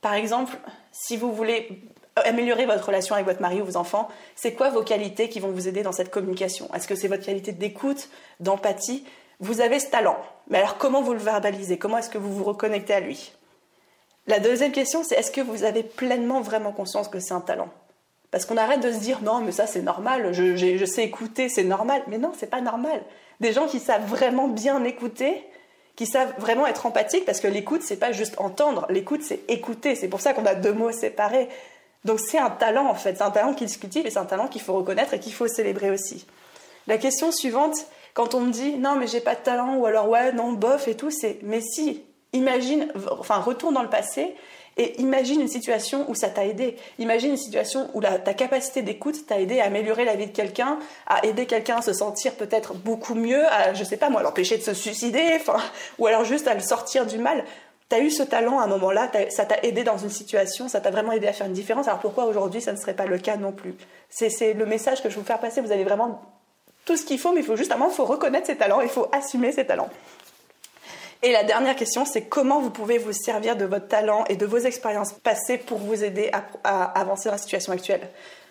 Par 0.00 0.14
exemple, 0.14 0.56
si 0.90 1.16
vous 1.16 1.32
voulez 1.32 1.82
améliorer 2.16 2.66
votre 2.66 2.84
relation 2.84 3.14
avec 3.14 3.26
votre 3.26 3.40
mari 3.40 3.62
ou 3.62 3.64
vos 3.64 3.76
enfants, 3.76 4.08
c'est 4.36 4.52
quoi 4.52 4.68
vos 4.68 4.82
qualités 4.82 5.30
qui 5.30 5.40
vont 5.40 5.50
vous 5.50 5.66
aider 5.66 5.82
dans 5.82 5.92
cette 5.92 6.10
communication? 6.10 6.68
Est-ce 6.74 6.86
que 6.86 6.94
c'est 6.94 7.08
votre 7.08 7.24
qualité 7.24 7.52
d'écoute, 7.52 8.10
d'empathie? 8.40 9.04
Vous 9.40 9.62
avez 9.62 9.80
ce 9.80 9.86
talent. 9.86 10.18
Mais 10.48 10.58
alors, 10.58 10.76
comment 10.76 11.00
vous 11.00 11.14
le 11.14 11.20
verbalisez? 11.20 11.78
Comment 11.78 11.98
est-ce 11.98 12.10
que 12.10 12.18
vous 12.18 12.34
vous 12.34 12.44
reconnectez 12.44 12.92
à 12.92 13.00
lui? 13.00 13.32
La 14.26 14.38
deuxième 14.38 14.72
question, 14.72 15.02
c'est 15.02 15.16
est-ce 15.16 15.30
que 15.32 15.40
vous 15.40 15.64
avez 15.64 15.82
pleinement 15.82 16.40
vraiment 16.40 16.72
conscience 16.72 17.08
que 17.08 17.18
c'est 17.18 17.34
un 17.34 17.40
talent? 17.40 17.68
Parce 18.30 18.46
qu'on 18.46 18.56
arrête 18.56 18.80
de 18.80 18.90
se 18.92 18.98
dire 18.98 19.20
non, 19.22 19.40
mais 19.40 19.52
ça 19.52 19.66
c'est 19.66 19.82
normal, 19.82 20.32
je, 20.32 20.84
sais 20.86 21.04
écouter, 21.04 21.48
c'est 21.48 21.64
normal. 21.64 22.02
Mais 22.06 22.18
non, 22.18 22.32
c'est 22.36 22.48
pas 22.48 22.60
normal. 22.60 23.02
Des 23.40 23.52
gens 23.52 23.66
qui 23.66 23.80
savent 23.80 24.06
vraiment 24.06 24.48
bien 24.48 24.82
écouter, 24.84 25.44
qui 25.96 26.06
savent 26.06 26.32
vraiment 26.38 26.66
être 26.66 26.86
empathiques, 26.86 27.26
parce 27.26 27.40
que 27.40 27.48
l'écoute, 27.48 27.82
c'est 27.82 27.96
pas 27.96 28.12
juste 28.12 28.34
entendre, 28.38 28.86
l'écoute, 28.88 29.22
c'est 29.22 29.40
écouter. 29.48 29.94
C'est 29.96 30.08
pour 30.08 30.20
ça 30.20 30.32
qu'on 30.32 30.46
a 30.46 30.54
deux 30.54 30.72
mots 30.72 30.92
séparés. 30.92 31.48
Donc 32.04 32.20
c'est 32.20 32.38
un 32.38 32.50
talent 32.50 32.86
en 32.88 32.94
fait, 32.94 33.16
c'est 33.16 33.22
un 33.22 33.30
talent 33.30 33.54
qui 33.54 33.68
se 33.68 33.78
cultive 33.78 34.06
et 34.06 34.10
c'est 34.10 34.18
un 34.18 34.24
talent 34.24 34.48
qu'il 34.48 34.62
faut 34.62 34.72
reconnaître 34.72 35.14
et 35.14 35.20
qu'il 35.20 35.32
faut 35.32 35.46
célébrer 35.46 35.90
aussi. 35.90 36.26
La 36.86 36.98
question 36.98 37.30
suivante, 37.30 37.76
quand 38.14 38.34
on 38.34 38.40
me 38.40 38.50
dit 38.50 38.76
non 38.76 38.96
mais 38.96 39.06
j'ai 39.06 39.20
pas 39.20 39.34
de 39.34 39.40
talent 39.40 39.76
ou 39.76 39.86
alors 39.86 40.08
ouais 40.08 40.32
non 40.32 40.52
bof 40.52 40.88
et 40.88 40.96
tout, 40.96 41.10
c'est 41.10 41.38
mais 41.42 41.60
si 41.60 42.02
Imagine, 42.32 42.88
enfin, 43.18 43.36
retourne 43.36 43.74
dans 43.74 43.82
le 43.82 43.90
passé 43.90 44.34
et 44.78 44.98
imagine 45.02 45.40
une 45.40 45.48
situation 45.48 46.06
où 46.08 46.14
ça 46.14 46.28
t'a 46.28 46.46
aidé. 46.46 46.76
Imagine 46.98 47.32
une 47.32 47.36
situation 47.36 47.90
où 47.92 48.00
ta 48.00 48.34
capacité 48.34 48.80
d'écoute 48.80 49.26
t'a 49.26 49.38
aidé 49.38 49.60
à 49.60 49.66
améliorer 49.66 50.06
la 50.06 50.16
vie 50.16 50.26
de 50.26 50.32
quelqu'un, 50.32 50.78
à 51.06 51.26
aider 51.26 51.44
quelqu'un 51.44 51.76
à 51.76 51.82
se 51.82 51.92
sentir 51.92 52.32
peut-être 52.34 52.72
beaucoup 52.74 53.14
mieux, 53.14 53.46
à, 53.48 53.74
je 53.74 53.84
sais 53.84 53.98
pas 53.98 54.08
moi, 54.08 54.22
l'empêcher 54.22 54.56
de 54.56 54.62
se 54.62 54.72
suicider, 54.72 55.32
enfin, 55.36 55.58
ou 55.98 56.06
alors 56.06 56.24
juste 56.24 56.48
à 56.48 56.54
le 56.54 56.60
sortir 56.60 57.04
du 57.04 57.18
mal. 57.18 57.44
Tu 57.90 57.96
as 57.96 58.00
eu 58.00 58.10
ce 58.10 58.22
talent 58.22 58.60
à 58.60 58.64
un 58.64 58.68
moment-là, 58.68 59.10
ça 59.28 59.44
t'a 59.44 59.58
aidé 59.62 59.84
dans 59.84 59.98
une 59.98 60.08
situation, 60.08 60.68
ça 60.68 60.80
t'a 60.80 60.90
vraiment 60.90 61.12
aidé 61.12 61.26
à 61.26 61.34
faire 61.34 61.46
une 61.46 61.52
différence. 61.52 61.86
Alors 61.86 62.00
pourquoi 62.00 62.24
aujourd'hui 62.24 62.62
ça 62.62 62.72
ne 62.72 62.78
serait 62.78 62.94
pas 62.94 63.04
le 63.04 63.18
cas 63.18 63.36
non 63.36 63.52
plus? 63.52 63.74
C'est 64.08 64.54
le 64.54 64.64
message 64.64 65.02
que 65.02 65.10
je 65.10 65.16
veux 65.16 65.20
vous 65.20 65.26
faire 65.26 65.40
passer. 65.40 65.60
Vous 65.60 65.72
avez 65.72 65.84
vraiment 65.84 66.22
tout 66.86 66.96
ce 66.96 67.04
qu'il 67.04 67.18
faut, 67.18 67.32
mais 67.32 67.40
il 67.40 67.46
faut 67.46 67.56
justement, 67.56 67.88
il 67.90 67.94
faut 67.94 68.06
reconnaître 68.06 68.46
ses 68.46 68.56
talents, 68.56 68.80
il 68.80 68.88
faut 68.88 69.08
assumer 69.12 69.52
ses 69.52 69.66
talents. 69.66 69.90
Et 71.24 71.30
la 71.30 71.44
dernière 71.44 71.76
question, 71.76 72.04
c'est 72.04 72.22
comment 72.22 72.60
vous 72.60 72.70
pouvez 72.70 72.98
vous 72.98 73.12
servir 73.12 73.56
de 73.56 73.64
votre 73.64 73.86
talent 73.86 74.24
et 74.28 74.34
de 74.34 74.44
vos 74.44 74.58
expériences 74.58 75.12
passées 75.12 75.56
pour 75.56 75.78
vous 75.78 76.02
aider 76.02 76.32
à, 76.64 76.82
avancer 76.98 77.28
dans 77.28 77.36
la 77.36 77.38
situation 77.38 77.72
actuelle? 77.72 78.08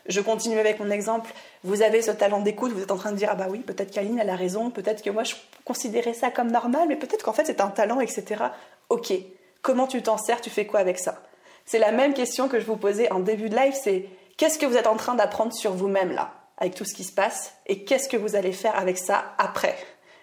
Je 0.08 0.22
continue 0.22 0.58
avec 0.58 0.80
mon 0.80 0.90
exemple. 0.90 1.32
Vous 1.66 1.82
avez 1.82 2.02
ce 2.02 2.12
talent 2.12 2.40
d'écoute, 2.40 2.72
vous 2.72 2.82
êtes 2.82 2.92
en 2.92 2.98
train 2.98 3.12
de 3.12 3.18
dire 3.18 3.28
Ah 3.30 3.36
bah 3.36 3.48
oui, 3.50 3.60
peut-être 3.60 3.92
qu'Aline, 3.92 4.20
elle 4.20 4.30
a 4.30 4.38
raison, 4.38 4.70
peut-être 4.70 5.04
que 5.04 5.10
moi 5.10 5.24
je 5.24 5.36
considérais 5.66 6.14
ça 6.14 6.32
comme 6.32 6.50
normal, 6.50 6.88
mais 6.88 6.96
peut-être 6.96 7.24
qu'en 7.24 7.34
fait 7.34 7.46
c'est 7.46 7.60
un 7.60 7.68
talent, 7.68 8.00
etc. 8.00 8.46
Ok, 8.88 9.14
comment 9.62 9.86
tu 9.86 10.02
t'en 10.02 10.18
sers, 10.18 10.40
tu 10.40 10.50
fais 10.50 10.66
quoi 10.66 10.80
avec 10.80 10.98
ça? 10.98 11.22
C'est 11.66 11.78
la 11.78 11.92
même 11.92 12.14
question 12.14 12.48
que 12.48 12.60
je 12.60 12.66
vous 12.66 12.78
posais 12.78 13.12
en 13.12 13.20
début 13.20 13.50
de 13.50 13.56
live 13.56 13.74
c'est 13.80 14.06
qu'est-ce 14.38 14.58
que 14.58 14.66
vous 14.66 14.78
êtes 14.78 14.88
en 14.88 14.96
train 14.96 15.16
d'apprendre 15.16 15.54
sur 15.54 15.74
vous-même 15.74 16.14
là, 16.14 16.32
avec 16.58 16.74
tout 16.74 16.86
ce 16.86 16.94
qui 16.94 17.04
se 17.04 17.12
passe, 17.12 17.54
et 17.68 17.84
qu'est-ce 17.84 18.08
que 18.08 18.18
vous 18.18 18.38
allez 18.38 18.54
faire 18.54 18.78
avec 18.78 18.98
ça 18.98 19.36
après? 19.38 19.76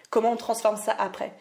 Comment 0.08 0.32
on 0.32 0.36
transforme 0.36 0.78
ça 0.78 0.96
après? 0.98 1.32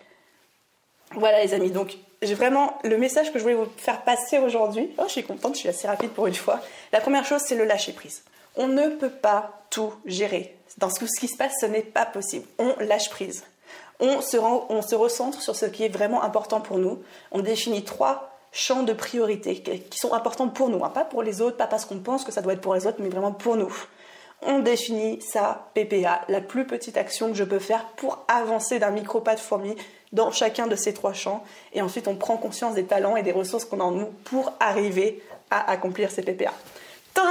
Voilà 1.16 1.44
les 1.44 1.54
amis, 1.54 1.72
donc 1.72 1.98
j'ai 2.22 2.34
vraiment 2.34 2.78
le 2.84 2.98
message 2.98 3.32
que 3.32 3.40
je 3.40 3.44
voulais 3.44 3.56
vous 3.56 3.68
faire 3.78 4.04
passer 4.04 4.40
aujourd'hui. 4.40 4.90
Oh, 4.98 5.04
je 5.08 5.14
suis 5.14 5.24
contente, 5.24 5.56
je 5.56 5.60
suis 5.60 5.70
assez 5.70 5.88
rapide 5.88 6.12
pour 6.12 6.28
une 6.28 6.36
fois. 6.36 6.60
La 6.92 7.00
première 7.00 7.26
chose, 7.26 7.42
c'est 7.46 7.56
le 7.56 7.66
lâcher 7.66 7.94
prise. 7.94 8.24
On 8.56 8.68
ne 8.68 8.90
peut 8.90 9.10
pas 9.10 9.62
tout 9.70 9.94
gérer. 10.06 10.56
Dans 10.78 10.90
ce 10.90 11.00
qui 11.00 11.28
se 11.28 11.38
passe, 11.38 11.54
ce 11.62 11.66
n'est 11.66 11.82
pas 11.82 12.06
possible. 12.06 12.46
On 12.58 12.76
lâche 12.80 13.10
prise. 13.10 13.44
On 14.00 14.22
se, 14.22 14.38
on 14.38 14.82
se 14.82 14.96
recentre 14.96 15.42
sur 15.42 15.56
ce 15.56 15.66
qui 15.66 15.84
est 15.84 15.90
vraiment 15.90 16.24
important 16.24 16.62
pour 16.62 16.78
nous. 16.78 17.02
On 17.32 17.40
définit 17.40 17.84
trois 17.84 18.32
champs 18.52 18.84
de 18.84 18.94
priorité 18.94 19.60
qui 19.60 20.00
sont 20.00 20.14
importants 20.14 20.48
pour 20.48 20.70
nous, 20.70 20.84
hein. 20.84 20.90
pas 20.90 21.06
pour 21.06 21.22
les 21.22 21.42
autres, 21.42 21.58
pas 21.58 21.68
parce 21.68 21.86
qu'on 21.86 22.00
pense 22.00 22.24
que 22.24 22.32
ça 22.32 22.42
doit 22.42 22.54
être 22.54 22.62
pour 22.62 22.74
les 22.74 22.88
autres, 22.88 22.98
mais 23.00 23.10
vraiment 23.10 23.32
pour 23.32 23.56
nous. 23.56 23.74
On 24.42 24.60
définit 24.60 25.20
sa 25.22 25.68
PPA, 25.74 26.22
la 26.28 26.42
plus 26.42 26.66
petite 26.66 26.98
action 26.98 27.30
que 27.30 27.36
je 27.36 27.44
peux 27.44 27.60
faire 27.60 27.86
pour 27.98 28.24
avancer 28.28 28.80
d'un 28.80 28.92
micro 28.92 29.20
pas 29.20 29.36
de 29.36 29.40
fourmi 29.40 29.76
dans 30.12 30.32
chacun 30.32 30.68
de 30.68 30.76
ces 30.76 30.94
trois 30.94 31.14
champs. 31.14 31.44
Et 31.74 31.82
ensuite, 31.82 32.08
on 32.08 32.16
prend 32.16 32.38
conscience 32.38 32.76
des 32.76 32.86
talents 32.86 33.16
et 33.16 33.24
des 33.24 33.32
ressources 33.32 33.66
qu'on 33.66 33.80
a 33.80 33.84
en 33.84 33.92
nous 33.92 34.08
pour 34.26 34.54
arriver 34.60 35.22
à 35.50 35.70
accomplir 35.72 36.12
ces 36.12 36.22
PPA. 36.22 36.54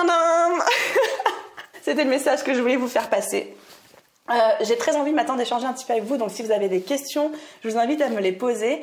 C'était 1.83 2.05
le 2.05 2.11
message 2.11 2.43
que 2.43 2.55
je 2.55 2.61
voulais 2.61 2.77
vous 2.77 2.89
faire 2.89 3.09
passer. 3.09 3.57
Euh, 4.29 4.35
j'ai 4.63 4.77
très 4.77 4.97
envie 4.97 5.13
maintenant 5.13 5.37
d'échanger 5.37 5.67
un 5.67 5.73
petit 5.73 5.85
peu 5.85 5.93
avec 5.93 6.05
vous, 6.05 6.17
donc 6.17 6.33
si 6.33 6.43
vous 6.43 6.51
avez 6.51 6.69
des 6.69 6.81
questions, 6.81 7.31
je 7.63 7.69
vous 7.69 7.79
invite 7.79 8.03
à 8.03 8.09
me 8.09 8.21
les 8.21 8.33
poser. 8.33 8.83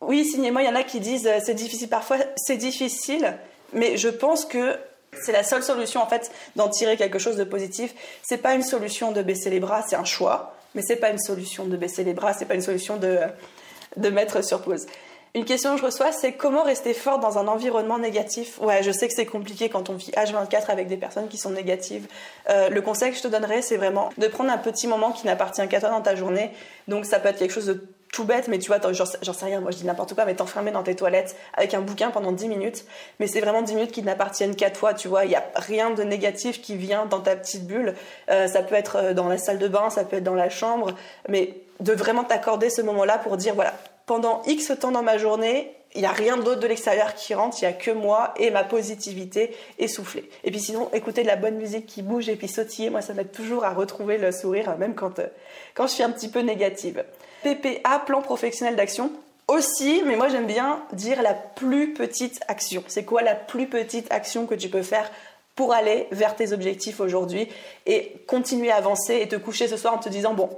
Oui, 0.00 0.24
signez-moi, 0.24 0.62
il 0.62 0.66
y 0.66 0.68
en 0.68 0.74
a 0.74 0.82
qui 0.82 0.98
disent 0.98 1.28
euh, 1.28 1.38
c'est 1.44 1.54
difficile 1.54 1.88
parfois, 1.88 2.16
c'est 2.36 2.56
difficile, 2.56 3.38
mais 3.72 3.96
je 3.96 4.08
pense 4.08 4.44
que 4.44 4.76
c'est 5.22 5.30
la 5.30 5.44
seule 5.44 5.62
solution 5.62 6.02
en 6.02 6.08
fait 6.08 6.32
d'en 6.56 6.68
tirer 6.68 6.96
quelque 6.96 7.20
chose 7.20 7.36
de 7.36 7.44
positif. 7.44 7.94
C'est 8.22 8.38
pas 8.38 8.54
une 8.54 8.62
solution 8.62 9.12
de 9.12 9.22
baisser 9.22 9.50
les 9.50 9.60
bras, 9.60 9.84
c'est 9.88 9.96
un 9.96 10.04
choix, 10.04 10.55
mais 10.76 10.82
c'est 10.82 10.96
pas 10.96 11.10
une 11.10 11.18
solution 11.18 11.64
de 11.64 11.76
baisser 11.76 12.04
les 12.04 12.14
bras, 12.14 12.34
c'est 12.34 12.44
pas 12.44 12.54
une 12.54 12.62
solution 12.62 12.98
de, 12.98 13.18
de 13.96 14.08
mettre 14.10 14.44
sur 14.44 14.62
pause. 14.62 14.86
Une 15.34 15.44
question 15.44 15.74
que 15.74 15.80
je 15.80 15.84
reçois, 15.84 16.12
c'est 16.12 16.32
comment 16.32 16.62
rester 16.62 16.94
forte 16.94 17.20
dans 17.20 17.36
un 17.36 17.46
environnement 17.46 17.98
négatif? 17.98 18.58
Ouais, 18.60 18.82
je 18.82 18.90
sais 18.90 19.06
que 19.06 19.12
c'est 19.12 19.26
compliqué 19.26 19.68
quand 19.68 19.90
on 19.90 19.94
vit 19.94 20.10
H24 20.12 20.70
avec 20.70 20.88
des 20.88 20.96
personnes 20.96 21.28
qui 21.28 21.36
sont 21.36 21.50
négatives. 21.50 22.06
Euh, 22.48 22.70
le 22.70 22.80
conseil 22.80 23.10
que 23.10 23.18
je 23.18 23.22
te 23.22 23.28
donnerais, 23.28 23.60
c'est 23.60 23.76
vraiment 23.76 24.08
de 24.16 24.28
prendre 24.28 24.50
un 24.50 24.56
petit 24.56 24.86
moment 24.86 25.12
qui 25.12 25.26
n'appartient 25.26 25.66
qu'à 25.68 25.80
toi 25.80 25.90
dans 25.90 26.00
ta 26.00 26.14
journée. 26.14 26.52
Donc 26.88 27.04
ça 27.04 27.20
peut 27.20 27.28
être 27.28 27.38
quelque 27.38 27.52
chose 27.52 27.66
de 27.66 27.86
tout 28.16 28.24
bête, 28.24 28.48
mais 28.48 28.58
tu 28.58 28.68
vois, 28.68 28.78
j'en 28.92 29.04
sais 29.04 29.44
rien, 29.44 29.60
moi 29.60 29.70
je 29.70 29.76
dis 29.76 29.84
n'importe 29.84 30.14
quoi, 30.14 30.24
mais 30.24 30.34
t'enfermer 30.34 30.70
dans 30.70 30.82
tes 30.82 30.96
toilettes 30.96 31.36
avec 31.52 31.74
un 31.74 31.82
bouquin 31.82 32.10
pendant 32.10 32.32
10 32.32 32.48
minutes, 32.48 32.86
mais 33.20 33.26
c'est 33.26 33.42
vraiment 33.42 33.60
10 33.60 33.74
minutes 33.74 33.92
qui 33.92 34.02
n'appartiennent 34.02 34.56
qu'à 34.56 34.70
toi, 34.70 34.94
tu 34.94 35.06
vois, 35.06 35.26
il 35.26 35.28
n'y 35.28 35.34
a 35.34 35.44
rien 35.54 35.90
de 35.90 36.02
négatif 36.02 36.62
qui 36.62 36.76
vient 36.76 37.04
dans 37.04 37.20
ta 37.20 37.36
petite 37.36 37.66
bulle. 37.66 37.94
Euh, 38.30 38.46
ça 38.46 38.62
peut 38.62 38.74
être 38.74 38.96
euh, 38.96 39.12
dans 39.12 39.28
la 39.28 39.36
salle 39.36 39.58
de 39.58 39.68
bain, 39.68 39.90
ça 39.90 40.04
peut 40.04 40.16
être 40.16 40.24
dans 40.24 40.34
la 40.34 40.48
chambre, 40.48 40.94
mais 41.28 41.58
de 41.80 41.92
vraiment 41.92 42.24
t'accorder 42.24 42.70
ce 42.70 42.80
moment-là 42.80 43.18
pour 43.18 43.36
dire, 43.36 43.54
voilà, 43.54 43.74
pendant 44.06 44.40
X 44.46 44.72
temps 44.80 44.92
dans 44.92 45.02
ma 45.02 45.18
journée, 45.18 45.74
il 45.94 46.00
n'y 46.00 46.06
a 46.06 46.12
rien 46.12 46.38
d'autre 46.38 46.60
de 46.60 46.66
l'extérieur 46.66 47.14
qui 47.14 47.34
rentre, 47.34 47.58
il 47.60 47.66
n'y 47.66 47.70
a 47.70 47.74
que 47.74 47.90
moi 47.90 48.32
et 48.38 48.50
ma 48.50 48.64
positivité 48.64 49.54
essoufflée. 49.78 50.30
Et 50.44 50.50
puis 50.50 50.60
sinon, 50.60 50.88
écouter 50.94 51.20
de 51.22 51.26
la 51.26 51.36
bonne 51.36 51.56
musique 51.56 51.84
qui 51.84 52.00
bouge 52.00 52.30
et 52.30 52.36
puis 52.36 52.48
sautiller, 52.48 52.88
moi 52.88 53.02
ça 53.02 53.12
m'aide 53.12 53.32
toujours 53.32 53.64
à 53.64 53.74
retrouver 53.74 54.16
le 54.16 54.32
sourire, 54.32 54.76
même 54.78 54.94
quand, 54.94 55.18
euh, 55.18 55.26
quand 55.74 55.86
je 55.86 55.92
suis 55.92 56.02
un 56.02 56.10
petit 56.10 56.28
peu 56.28 56.40
négative. 56.40 57.04
PPA, 57.54 58.00
plan 58.00 58.22
professionnel 58.22 58.74
d'action, 58.74 59.12
aussi, 59.48 60.02
mais 60.04 60.16
moi 60.16 60.28
j'aime 60.28 60.46
bien 60.46 60.82
dire 60.92 61.22
la 61.22 61.34
plus 61.34 61.92
petite 61.94 62.40
action. 62.48 62.82
C'est 62.88 63.04
quoi 63.04 63.22
la 63.22 63.36
plus 63.36 63.68
petite 63.68 64.10
action 64.10 64.46
que 64.46 64.54
tu 64.54 64.68
peux 64.68 64.82
faire 64.82 65.10
pour 65.54 65.72
aller 65.72 66.08
vers 66.10 66.34
tes 66.34 66.52
objectifs 66.52 66.98
aujourd'hui 66.98 67.48
et 67.86 68.12
continuer 68.26 68.70
à 68.70 68.76
avancer 68.76 69.16
et 69.20 69.28
te 69.28 69.36
coucher 69.36 69.68
ce 69.68 69.76
soir 69.76 69.94
en 69.94 69.98
te 69.98 70.08
disant 70.08 70.34
bon, 70.34 70.50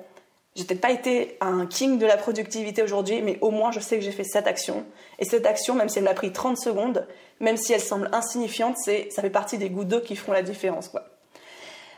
j'ai 0.56 0.64
peut-être 0.64 0.80
pas 0.80 0.90
été 0.90 1.36
un 1.40 1.66
king 1.66 1.98
de 1.98 2.06
la 2.06 2.16
productivité 2.16 2.82
aujourd'hui, 2.82 3.20
mais 3.20 3.38
au 3.42 3.50
moins 3.50 3.70
je 3.70 3.80
sais 3.80 3.96
que 3.98 4.02
j'ai 4.02 4.10
fait 4.10 4.24
cette 4.24 4.46
action. 4.46 4.84
Et 5.18 5.26
cette 5.26 5.46
action, 5.46 5.74
même 5.74 5.90
si 5.90 5.98
elle 5.98 6.04
m'a 6.04 6.14
pris 6.14 6.32
30 6.32 6.56
secondes, 6.56 7.06
même 7.40 7.58
si 7.58 7.74
elle 7.74 7.82
semble 7.82 8.08
insignifiante, 8.12 8.76
c'est, 8.78 9.08
ça 9.10 9.20
fait 9.20 9.30
partie 9.30 9.58
des 9.58 9.68
gouttes 9.68 9.88
d'eau 9.88 10.00
qui 10.00 10.16
feront 10.16 10.32
la 10.32 10.42
différence, 10.42 10.88
quoi. 10.88 11.04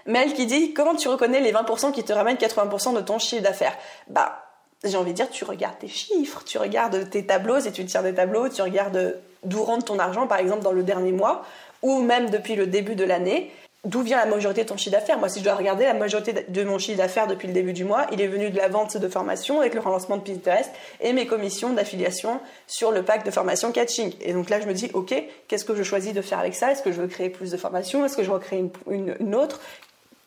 Mel 0.06 0.32
qui 0.32 0.46
dit 0.46 0.74
comment 0.74 0.96
tu 0.96 1.08
reconnais 1.08 1.40
les 1.40 1.52
20% 1.52 1.92
qui 1.92 2.02
te 2.02 2.12
ramènent 2.12 2.36
80% 2.36 2.94
de 2.96 3.00
ton 3.00 3.18
chiffre 3.18 3.42
d'affaires? 3.42 3.76
Bah, 4.08 4.49
j'ai 4.84 4.96
envie 4.96 5.10
de 5.10 5.16
dire, 5.16 5.30
tu 5.30 5.44
regardes 5.44 5.78
tes 5.78 5.88
chiffres, 5.88 6.42
tu 6.44 6.58
regardes 6.58 7.10
tes 7.10 7.26
tableaux, 7.26 7.60
si 7.60 7.70
tu 7.72 7.84
tires 7.84 8.02
des 8.02 8.14
tableaux, 8.14 8.48
tu 8.48 8.62
regardes 8.62 9.18
d'où 9.44 9.62
rentre 9.62 9.86
ton 9.86 9.98
argent, 9.98 10.26
par 10.26 10.38
exemple, 10.38 10.62
dans 10.62 10.72
le 10.72 10.82
dernier 10.82 11.12
mois, 11.12 11.44
ou 11.82 12.02
même 12.02 12.30
depuis 12.30 12.56
le 12.56 12.66
début 12.66 12.94
de 12.94 13.04
l'année, 13.04 13.50
d'où 13.84 14.02
vient 14.02 14.18
la 14.18 14.26
majorité 14.26 14.64
de 14.64 14.68
ton 14.68 14.76
chiffre 14.76 14.92
d'affaires. 14.96 15.18
Moi, 15.18 15.28
si 15.28 15.38
je 15.38 15.44
dois 15.44 15.54
regarder 15.54 15.84
la 15.84 15.94
majorité 15.94 16.44
de 16.46 16.64
mon 16.64 16.78
chiffre 16.78 16.98
d'affaires 16.98 17.26
depuis 17.26 17.48
le 17.48 17.54
début 17.54 17.72
du 17.72 17.84
mois, 17.84 18.06
il 18.12 18.20
est 18.20 18.26
venu 18.26 18.50
de 18.50 18.56
la 18.56 18.68
vente 18.68 18.96
de 18.96 19.08
formation 19.08 19.60
avec 19.60 19.74
le 19.74 19.80
relancement 19.80 20.18
de 20.18 20.22
Pinterest 20.22 20.70
et 21.00 21.12
mes 21.12 21.26
commissions 21.26 21.72
d'affiliation 21.72 22.40
sur 22.66 22.90
le 22.90 23.02
pack 23.02 23.24
de 23.24 23.30
formation 23.30 23.72
catching. 23.72 24.12
Et 24.20 24.32
donc 24.32 24.50
là, 24.50 24.60
je 24.60 24.66
me 24.66 24.74
dis, 24.74 24.90
ok, 24.92 25.14
qu'est-ce 25.48 25.64
que 25.64 25.74
je 25.74 25.82
choisis 25.82 26.12
de 26.12 26.20
faire 26.20 26.38
avec 26.38 26.54
ça? 26.54 26.72
Est-ce 26.72 26.82
que 26.82 26.92
je 26.92 27.00
veux 27.00 27.08
créer 27.08 27.30
plus 27.30 27.50
de 27.50 27.56
formations? 27.56 28.04
Est-ce 28.04 28.16
que 28.16 28.22
je 28.22 28.30
veux 28.30 28.38
créer 28.38 28.64
une, 28.90 29.34
autre? 29.34 29.60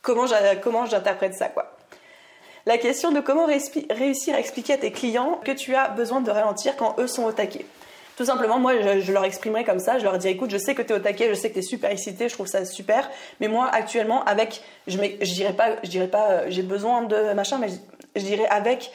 Comment 0.02 0.26
j'interprète 0.26 1.36
ça, 1.36 1.48
quoi? 1.50 1.72
La 2.66 2.78
question 2.78 3.12
de 3.12 3.20
comment 3.20 3.46
réussir 3.46 4.36
à 4.36 4.40
expliquer 4.40 4.74
à 4.74 4.78
tes 4.78 4.92
clients 4.92 5.40
que 5.44 5.52
tu 5.52 5.76
as 5.76 5.90
besoin 5.90 6.22
de 6.22 6.32
ralentir 6.32 6.76
quand 6.78 6.96
eux 7.00 7.08
sont 7.08 7.24
au 7.24 7.32
taquet. 7.32 7.66
Tout 8.16 8.26
simplement, 8.26 8.60
moi, 8.60 8.74
je, 9.00 9.12
leur 9.12 9.26
exprimerai 9.26 9.64
comme 9.64 9.80
ça. 9.80 9.98
Je 9.98 10.04
leur 10.04 10.18
dis, 10.20 10.28
écoute, 10.28 10.52
je 10.52 10.58
sais 10.58 10.76
que 10.76 10.84
tu 10.84 10.94
es 10.94 10.96
au 10.96 11.00
taquet, 11.00 11.30
je 11.30 11.34
sais 11.34 11.50
que 11.50 11.56
tu 11.56 11.60
es 11.60 11.64
super 11.64 11.90
excité, 11.90 12.30
je 12.30 12.34
trouve 12.36 12.48
ça 12.48 12.64
super. 12.64 13.10
Mais 13.40 13.48
moi, 13.48 13.68
actuellement, 13.72 14.24
avec, 14.26 14.62
je, 14.88 14.98
dirais 14.98 15.54
pas, 15.54 15.78
je 15.84 15.90
dirais 15.90 16.08
pas, 16.08 16.30
euh, 16.30 16.46
j'ai 16.50 16.62
besoin 16.62 17.02
de 17.02 17.34
machin, 17.34 17.58
mais 17.58 17.70
je 18.16 18.22
dirais 18.22 18.48
avec 18.50 18.92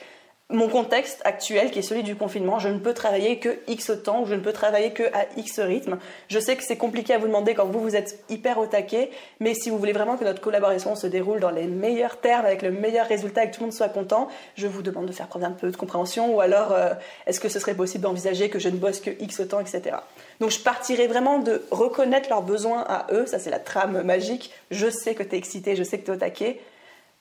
mon 0.50 0.68
contexte 0.68 1.20
actuel, 1.24 1.70
qui 1.70 1.80
est 1.80 1.82
celui 1.82 2.02
du 2.02 2.16
confinement, 2.16 2.58
je 2.58 2.70
ne 2.70 2.78
peux 2.78 2.94
travailler 2.94 3.38
que 3.38 3.58
X 3.66 3.92
temps, 4.02 4.22
ou 4.22 4.26
je 4.26 4.34
ne 4.34 4.40
peux 4.40 4.54
travailler 4.54 4.92
que 4.92 5.02
à 5.14 5.26
X 5.37 5.61
rythme. 5.61 5.98
Je 6.28 6.38
sais 6.38 6.56
que 6.56 6.62
c'est 6.62 6.78
compliqué 6.78 7.12
à 7.12 7.18
vous 7.18 7.26
demander 7.26 7.52
quand 7.54 7.66
vous, 7.66 7.80
vous 7.80 7.96
êtes 7.96 8.24
hyper 8.30 8.56
au 8.56 8.64
taquet, 8.64 9.11
mais 9.40 9.52
si 9.52 9.68
vous 9.68 9.76
voulez 9.76 9.92
vraiment 9.92 10.16
que 10.16 10.24
notre 10.24 10.40
collaboration 10.40 10.96
se 10.96 11.06
déroule 11.06 11.40
dans 11.40 11.50
les 11.50 11.66
meilleurs 11.66 12.16
termes, 12.16 12.46
avec 12.46 12.62
le 12.62 12.70
meilleur 12.70 13.06
résultat 13.06 13.44
et 13.44 13.50
que 13.50 13.56
tout 13.56 13.61
le 13.61 13.66
monde 13.66 13.74
soit 13.74 13.90
content, 13.90 14.28
je 14.56 14.66
vous 14.66 14.80
demande 14.80 15.04
de 15.04 15.12
faire 15.12 15.28
preuve 15.28 15.42
d'un 15.42 15.50
peu 15.50 15.70
de 15.70 15.76
compréhension, 15.76 16.34
ou 16.34 16.40
alors 16.40 16.72
euh, 16.72 16.94
est-ce 17.26 17.40
que 17.40 17.50
ce 17.50 17.58
serait 17.58 17.74
possible 17.74 18.04
d'envisager 18.04 18.48
que 18.48 18.58
je 18.58 18.70
ne 18.70 18.76
bosse 18.78 19.00
que 19.00 19.11
X 19.20 19.42
temps, 19.50 19.61
etc. 19.61 19.96
Donc 20.40 20.50
je 20.50 20.61
partirai 20.61 21.08
vraiment 21.08 21.40
de 21.40 21.62
reconnaître 21.70 22.30
leurs 22.30 22.42
besoins 22.42 22.87
à 22.88 23.06
eux, 23.12 23.26
ça 23.26 23.38
c'est 23.38 23.50
la 23.50 23.58
trame 23.58 24.02
magique, 24.02 24.50
je 24.70 24.88
sais 24.88 25.14
que 25.14 25.22
tu 25.22 25.34
es 25.34 25.38
excité, 25.38 25.76
je 25.76 25.82
sais 25.82 25.98
que 25.98 26.06
tu 26.06 26.11
es 26.11 26.14
au 26.14 26.18
taquet, 26.18 26.58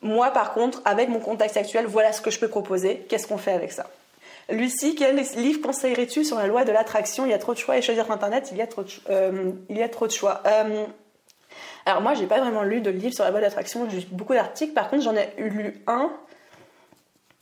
moi, 0.01 0.31
par 0.31 0.53
contre, 0.53 0.81
avec 0.85 1.09
mon 1.09 1.19
contexte 1.19 1.57
actuel, 1.57 1.85
voilà 1.85 2.13
ce 2.13 2.21
que 2.21 2.29
je 2.29 2.39
peux 2.39 2.47
proposer. 2.47 3.05
Qu'est-ce 3.09 3.27
qu'on 3.27 3.37
fait 3.37 3.51
avec 3.51 3.71
ça? 3.71 3.87
Lucie, 4.49 4.95
quel 4.95 5.15
livre 5.15 5.61
conseillerais-tu 5.61 6.23
sur 6.23 6.37
la 6.37 6.47
loi 6.47 6.63
de 6.63 6.71
l'attraction? 6.71 7.25
Il 7.25 7.31
y 7.31 7.33
a 7.33 7.37
trop 7.37 7.53
de 7.53 7.57
choix 7.57 7.77
et 7.77 7.81
choisir 7.81 8.09
Internet, 8.09 8.49
il 8.51 8.57
y 8.57 8.61
a 8.61 8.67
trop 8.67 8.83
de, 8.83 8.89
euh, 9.09 10.09
choix. 10.09 10.41
Euh, 10.45 10.85
alors 11.85 12.01
moi, 12.01 12.13
j'ai 12.13 12.27
pas 12.27 12.39
vraiment 12.39 12.63
lu 12.63 12.79
de 12.81 12.89
livre 12.89 13.13
sur 13.13 13.23
la 13.23 13.31
loi 13.31 13.39
de 13.39 13.45
l'attraction, 13.45 13.87
beaucoup 14.11 14.33
d'articles. 14.33 14.73
Par 14.73 14.89
contre, 14.89 15.03
j'en 15.03 15.15
ai 15.15 15.29
lu 15.37 15.81
un. 15.87 16.11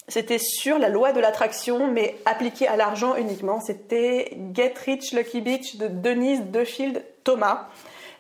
C'était 0.08 0.38
sur 0.38 0.78
la 0.78 0.90
loi 0.90 1.14
de 1.14 1.20
l'attraction, 1.20 1.92
mais 1.92 2.16
appliqué 2.26 2.68
à 2.68 2.76
l'argent 2.76 3.16
uniquement. 3.16 3.60
C'était 3.60 4.38
Get 4.54 4.74
Rich 4.86 5.14
Lucky 5.14 5.42
Beach 5.42 5.78
de 5.78 5.88
Denise 5.88 6.42
Defield 6.42 7.04
Thomas. 7.24 7.68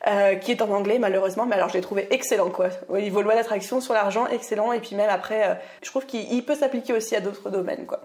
Euh, 0.07 0.35
qui 0.35 0.51
est 0.51 0.61
en 0.61 0.69
anglais 0.69 0.99
malheureusement, 0.99 1.47
mais 1.47 1.55
alors 1.55 1.69
je 1.69 1.73
l'ai 1.73 1.81
trouvé 1.81 2.07
excellent 2.11 2.51
quoi. 2.51 2.69
Au 2.89 2.99
niveau 2.99 3.23
loi 3.23 3.33
d'attraction 3.33 3.81
sur 3.81 3.95
l'argent, 3.95 4.27
excellent, 4.27 4.71
et 4.71 4.79
puis 4.79 4.95
même 4.95 5.09
après, 5.09 5.47
euh, 5.47 5.53
je 5.81 5.89
trouve 5.89 6.05
qu'il 6.05 6.45
peut 6.45 6.53
s'appliquer 6.53 6.93
aussi 6.93 7.15
à 7.15 7.21
d'autres 7.21 7.49
domaines 7.49 7.87
quoi. 7.87 8.01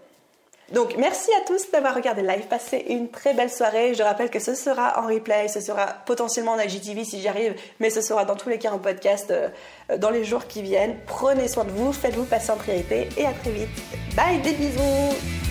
Donc 0.72 0.96
merci 0.96 1.28
à 1.42 1.44
tous 1.46 1.70
d'avoir 1.70 1.94
regardé 1.94 2.22
le 2.22 2.28
live, 2.28 2.46
passez 2.46 2.86
une 2.88 3.10
très 3.10 3.34
belle 3.34 3.50
soirée. 3.50 3.92
Je 3.92 4.02
rappelle 4.02 4.30
que 4.30 4.38
ce 4.38 4.54
sera 4.54 4.98
en 4.98 5.08
replay, 5.08 5.48
ce 5.48 5.60
sera 5.60 5.88
potentiellement 6.06 6.52
en 6.52 6.58
IGTV 6.58 7.04
si 7.04 7.20
j'y 7.20 7.28
arrive, 7.28 7.54
mais 7.80 7.90
ce 7.90 8.00
sera 8.00 8.24
dans 8.24 8.36
tous 8.36 8.48
les 8.48 8.58
cas 8.58 8.70
en 8.70 8.78
podcast 8.78 9.30
euh, 9.30 9.50
dans 9.98 10.10
les 10.10 10.24
jours 10.24 10.46
qui 10.46 10.62
viennent. 10.62 10.96
Prenez 11.06 11.48
soin 11.48 11.64
de 11.64 11.70
vous, 11.70 11.92
faites-vous 11.92 12.24
passer 12.24 12.50
en 12.50 12.56
priorité 12.56 13.10
et 13.18 13.26
à 13.26 13.32
très 13.32 13.50
vite. 13.50 13.68
Bye, 14.16 14.40
des 14.40 14.52
bisous 14.52 15.49